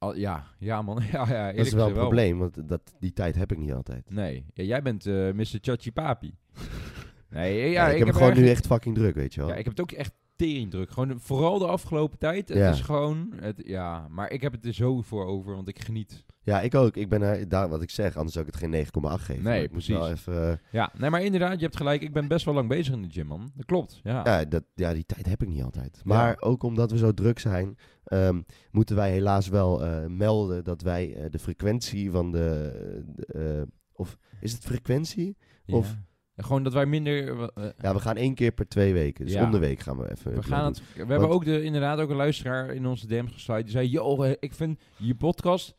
[0.05, 1.01] Al, ja, ja man.
[1.11, 4.09] ja, ja, Dat is wel een probleem, want dat, die tijd heb ik niet altijd.
[4.09, 5.57] Nee, ja, jij bent eh Mr.
[5.61, 6.35] Chachi Papi.
[7.29, 9.49] nee, ja, Ja, ik, ik, heb gewoon nu echt fucking druk, weet je wel.
[9.49, 10.91] Ja, ik heb het ook echt tering druk.
[10.91, 12.49] Gewoon vooral de afgelopen tijd.
[12.49, 15.83] Het is gewoon, het, ja, maar ik heb het er zo voor over, want ik
[15.83, 16.25] geniet.
[16.45, 16.95] Ja, ik ook.
[16.95, 19.43] Ik ben er, daar wat ik zeg, anders zou ik het geen 9,8 geven.
[19.43, 20.19] Nee, ik moet wel precies.
[20.19, 22.01] even, eh, Ja, nee, maar inderdaad, je hebt gelijk.
[22.01, 23.51] Ik ben best wel lang bezig in de gym, man.
[23.55, 24.21] Dat klopt, ja.
[24.23, 26.01] ja, dat, ja, die tijd heb ik niet altijd.
[26.03, 28.41] Maar ook omdat we zo druk zijn, ehm,
[28.71, 33.67] moeten wij helaas wel eh, melden dat wij eh, de frequentie van de...
[33.93, 35.37] of is het frequentie?
[35.65, 35.75] Ja.
[35.77, 35.95] of-
[36.37, 37.39] Gewoon dat wij minder...
[37.77, 39.25] Ja, we gaan één keer per twee weken.
[39.25, 39.43] Dus Ja.
[39.45, 40.33] om de week gaan we even...
[40.35, 43.63] we gaan het, we hebben ook de, inderdaad ook een luisteraar in onze DM's gesluit.
[43.63, 45.75] Die zei, yo, eh, ik vind je podcast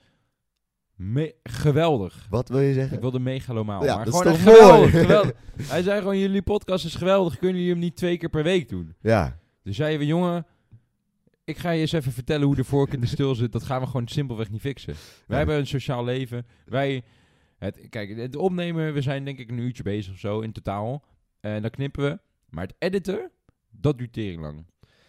[0.96, 2.26] me- geweldig.
[2.30, 2.94] Wat wil je zeggen?
[2.94, 3.84] Ik wilde megalomaal.
[3.84, 5.04] Ja, maar dat is gewoon toch geweldig, mooi?
[5.04, 5.32] geweldig.
[5.72, 7.38] Hij zei gewoon, jullie podcast is geweldig.
[7.38, 8.94] Kunnen jullie hem niet twee keer per week doen?
[9.00, 10.46] Ja, Dus zeiden we, jongen,
[11.44, 13.52] ik ga je eens even vertellen hoe de vork in de stil zit.
[13.52, 14.94] Dat gaan we gewoon simpelweg niet fixen.
[15.26, 16.46] Wij hebben een sociaal leven.
[16.64, 17.02] Wij,
[17.58, 21.04] het, kijk, het opnemen, we zijn denk ik een uurtje bezig of zo in totaal.
[21.40, 22.18] En dan knippen we.
[22.50, 23.30] Maar het editen,
[23.70, 24.66] dat duurt tering lang.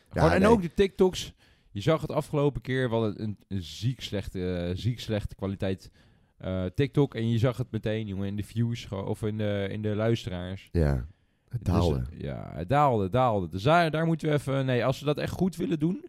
[0.09, 1.33] Gewoon, en ook de TikToks.
[1.77, 5.91] Je zag het afgelopen keer wel een, een, ziek slechte, eh, ziek slechte kwaliteit
[6.37, 7.15] eh, TikTok.
[7.15, 10.69] En je zag het meteen, jongen, in de views of in de, in de luisteraars.
[10.71, 11.07] ja.
[11.49, 11.97] Het daalde.
[12.09, 13.49] Dus, ja, het daalde, het daalde.
[13.49, 14.65] Dus daar, daar moeten we even...
[14.65, 16.05] Nee, als we dat echt goed willen doen...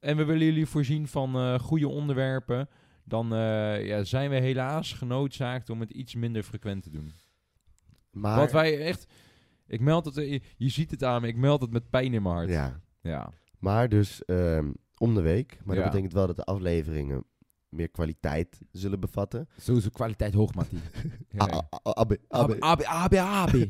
[0.00, 2.68] en we willen jullie voorzien van eh, goede onderwerpen...
[3.04, 7.12] dan eh, ja, zijn we helaas genoodzaakt om het iets minder frequent te doen.
[8.10, 8.36] maar...
[8.36, 9.06] Wat wij echt...
[9.66, 10.16] Ik meld het...
[10.16, 11.28] eh, Je ziet het aan me.
[11.28, 12.48] Ik meld het met pijn in mijn hart.
[12.48, 12.80] Ja.
[13.00, 13.32] Ja.
[13.58, 15.58] Maar dus ehm, om de week.
[15.64, 15.82] Maar Ja.
[15.82, 17.24] dat betekent wel dat de afleveringen
[17.68, 19.48] meer kwaliteit zullen bevatten.
[19.60, 20.78] Sowieso kwaliteit hoog, Mattie.
[21.36, 22.56] Ah, ah, ah, abbe, abbe.
[22.60, 23.64] AB, AB, AB.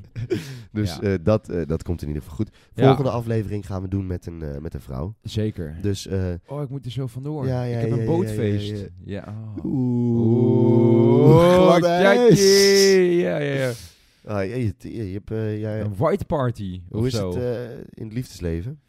[0.72, 1.00] Dus Ja.
[1.00, 2.50] eh, dat, eh, dat komt in ieder geval goed.
[2.74, 2.84] Ja.
[2.86, 5.14] Volgende aflevering gaan we doen met een, eh, met een vrouw.
[5.22, 5.76] Zeker.
[5.82, 7.46] Dus eh, Oh, ik moet er zo vandoor.
[7.46, 8.70] Ja, ja, ik heb ja, een ja, bootfeest.
[8.70, 8.88] ja, Ja.
[9.04, 9.64] ja, oh.
[10.56, 12.38] Oeh, ijs.
[12.38, 13.16] Jatje.
[13.16, 13.72] Ja, ja, ja.
[14.24, 16.80] Ah, je, je, je hebt, eh, jij- Een white party.
[16.90, 17.28] hoe is zo.
[17.34, 18.80] het eh, in het liefdesleven?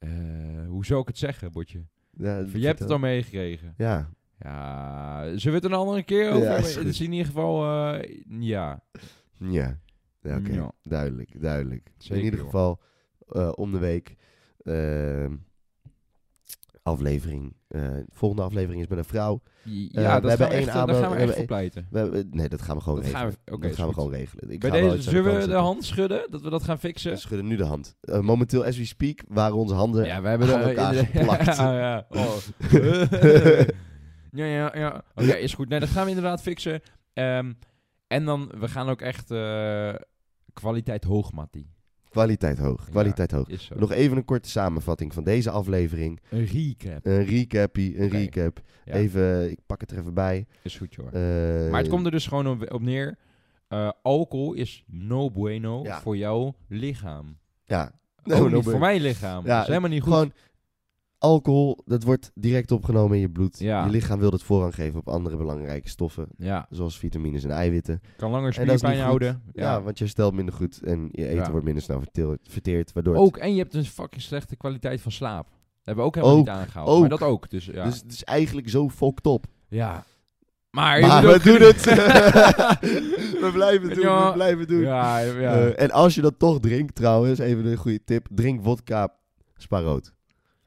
[0.00, 0.10] Eh,
[0.68, 1.84] hoe zou ik het zeggen, Botje?
[2.16, 3.74] Ja, Je hebt het al meegekregen.
[3.76, 7.26] Ja, Ja, zullen we het een andere keer over Ja, is Het is in ieder
[7.26, 8.82] geval, eh, ja.
[9.38, 9.78] Ja,
[10.22, 10.68] ja oké.
[10.82, 11.90] Duidelijk, duidelijk.
[11.98, 12.80] Zeker, In ieder geval,
[13.28, 14.16] eh, om de week.
[16.82, 17.56] Aflevering.
[17.68, 19.40] eh, de volgende aflevering is met een vrouw.
[19.64, 21.86] Ja, we dat hebben we één echt, daar aanbod- gaan we echt hebben voor pleiten.
[21.90, 23.32] We hebben- nee, dat gaan we gewoon Dat regelen.
[23.44, 24.50] gaan we, dat gaan we gewoon regelen.
[24.50, 26.26] Ik Bij deze, de zullen we de hand schudden?
[26.30, 27.10] Dat we dat gaan fixen?
[27.12, 27.96] We schudden nu de hand.
[28.00, 31.56] Eh, momenteel, as we speak, waren onze handen Ja, we hebben er elkaar inderdaad- geplakt.
[31.58, 32.06] Ja, ja.
[32.08, 32.36] Oh.
[34.40, 35.04] ja, ja, ja.
[35.14, 35.68] Oké, is goed.
[35.68, 36.80] Nee, dat gaan we inderdaad fixen.
[37.12, 37.52] Ehm,
[38.06, 39.94] en dan, we gaan ook echt eh,
[40.52, 41.70] kwaliteit hoog, Mattie.
[42.10, 43.46] Kwaliteit hoog, kwaliteit hoog.
[43.76, 46.20] Nog even een korte samenvatting van deze aflevering.
[46.30, 47.06] een recap.
[47.06, 48.60] Een recapie, een recap.
[48.84, 48.92] Ja.
[48.92, 50.46] Even, ik pak het er even bij.
[50.62, 51.06] Is goed, joh.
[51.06, 53.18] Eh, maar het komt er dus gewoon op, op neer.
[53.68, 56.00] eh, alcohol is no bueno Ja.
[56.00, 57.38] voor jouw lichaam.
[57.64, 57.92] Ja.
[58.24, 59.46] No, no voor mijn lichaam.
[59.46, 60.12] Ja, dat is helemaal niet goed.
[60.12, 60.32] Gewoon
[61.20, 63.58] alcohol, dat wordt direct opgenomen in je bloed.
[63.58, 63.84] Ja.
[63.84, 66.26] Je lichaam wil het voorrang geven op andere belangrijke stoffen.
[66.36, 68.00] ja, Zoals vitamines en eiwitten.
[68.16, 69.42] kan langer spierpijn houden.
[69.52, 71.50] Ja, want je stelt minder goed en je eten Ja.
[71.50, 72.02] wordt minder snel
[72.42, 72.92] verteerd.
[72.92, 75.44] waardoor het- Ook, en je hebt een fucking slechte kwaliteit van slaap.
[75.46, 75.54] Dat
[75.84, 76.88] hebben we ook helemaal Ook, niet aangehaald.
[76.88, 77.00] ook.
[77.00, 77.50] Maar dat ook.
[77.50, 77.84] Dus ja.
[77.84, 79.44] Dus het is eigenlijk zo fucked up.
[79.68, 80.04] ja.
[80.70, 81.84] Maar, we doen het.
[83.44, 84.26] we blijven doen, Ja.
[84.28, 84.80] we blijven doen.
[84.80, 85.32] Ja, ja.
[85.54, 88.26] Eh, en als je dat toch drinkt trouwens, even een goede tip.
[88.30, 89.14] Drink vodka
[89.56, 90.12] sparoot.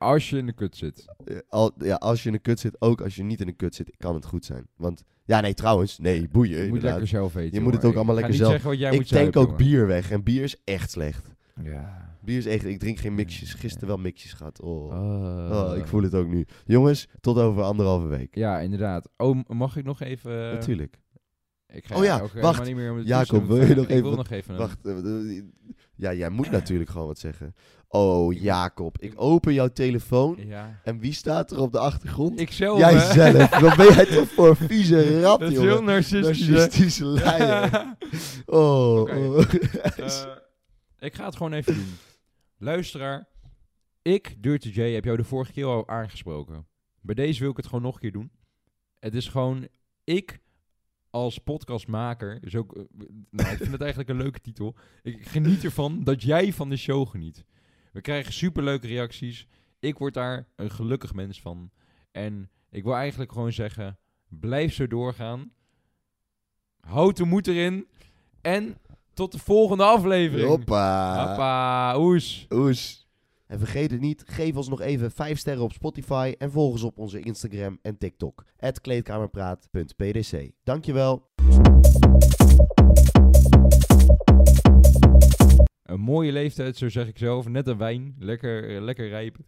[0.03, 1.05] Als je in de kut zit.
[1.25, 3.55] Eh, al, ja, als je in een kut zit, ook als je niet in een
[3.55, 4.67] kut zit, kan het goed zijn.
[4.75, 6.89] Want, ja nee trouwens, nee, boeien Je moet inderdaad.
[6.91, 7.53] lekker zelf eten.
[7.53, 9.07] Je moet het ook allemaal Ik ga lekker niet zelf- zeggen wat jij ik tank
[9.07, 9.63] zuipen, ook jongen.
[9.65, 11.29] bier weg en bier is echt slecht.
[11.63, 12.11] Ja.
[12.21, 13.53] Bier is echt, ik drink geen mixjes.
[13.53, 14.61] Gisteren wel mixjes gehad.
[14.61, 14.85] Oh.
[14.85, 15.69] Oh.
[15.71, 16.45] Oh, ik voel het ook nu.
[16.65, 18.35] Jongens, tot over anderhalve week.
[18.35, 19.09] Ja, inderdaad.
[19.17, 20.31] Oh, m- mag ik nog even...
[20.53, 20.97] Natuurlijk.
[21.67, 22.65] Ik ga Oh ja, ook wacht.
[22.65, 24.53] niet meer om het Jacob, wil je nog Ik even wil wat- nog even...
[24.53, 24.85] een- Wacht.
[24.85, 24.97] eh,
[25.37, 25.43] eh,
[25.95, 27.55] ja, jij moet natuurlijk gewoon wat zeggen.
[27.87, 28.97] Oh, Jacob.
[29.01, 30.37] Ik open jouw telefoon.
[30.47, 30.79] Ja.
[30.83, 32.39] En wie staat er op de achtergrond?
[32.39, 33.13] Ik zelf, Jij hè?
[33.13, 33.59] zelf.
[33.59, 35.69] Wat ben jij toch voor een vieze rat, Dat is jongen?
[35.71, 36.53] heel narcistisch, hè?
[36.53, 37.95] Narcistische leier.
[38.45, 38.99] Oh.
[39.01, 39.39] Oh.
[40.99, 41.97] Ik ga het gewoon even doen.
[42.57, 43.27] Luisteraar,
[44.01, 46.67] ik, Dirty J, heb jou de vorige keer al aangesproken.
[47.01, 48.31] Bij deze wil ik het gewoon nog een keer doen.
[48.99, 49.67] Het is gewoon,
[50.03, 50.39] ik
[51.13, 52.83] als podcastmaker, is ook, eh,
[53.29, 54.75] nou, ik vind het eigenlijk een leuke titel.
[55.01, 57.45] Ik geniet ervan dat jij van de show geniet.
[57.91, 59.47] We krijgen superleuke reacties.
[59.79, 61.71] Ik word daar een gelukkig mens van.
[62.11, 63.97] En ik wil eigenlijk gewoon zeggen,
[64.27, 65.51] blijf zo doorgaan.
[66.79, 67.87] Houd de moed erin.
[68.41, 68.77] En
[69.13, 70.47] tot de volgende aflevering.
[70.47, 71.27] Hoppa.
[71.27, 72.45] Hoppa, oes.
[72.49, 73.02] Oes.
[73.53, 76.83] En vergeet het niet, geef ons nog even 5 sterren op Spotify en volg ons
[76.83, 78.43] op onze Instagram en TikTok.
[78.81, 80.51] kleedkamerpraat.pdc.
[80.63, 81.29] Dankjewel.
[85.83, 87.47] Een mooie leeftijd, zo zeg ik zelf.
[87.47, 88.15] Net een wijn.
[88.19, 89.45] Lekker, eh, lekker rijpen.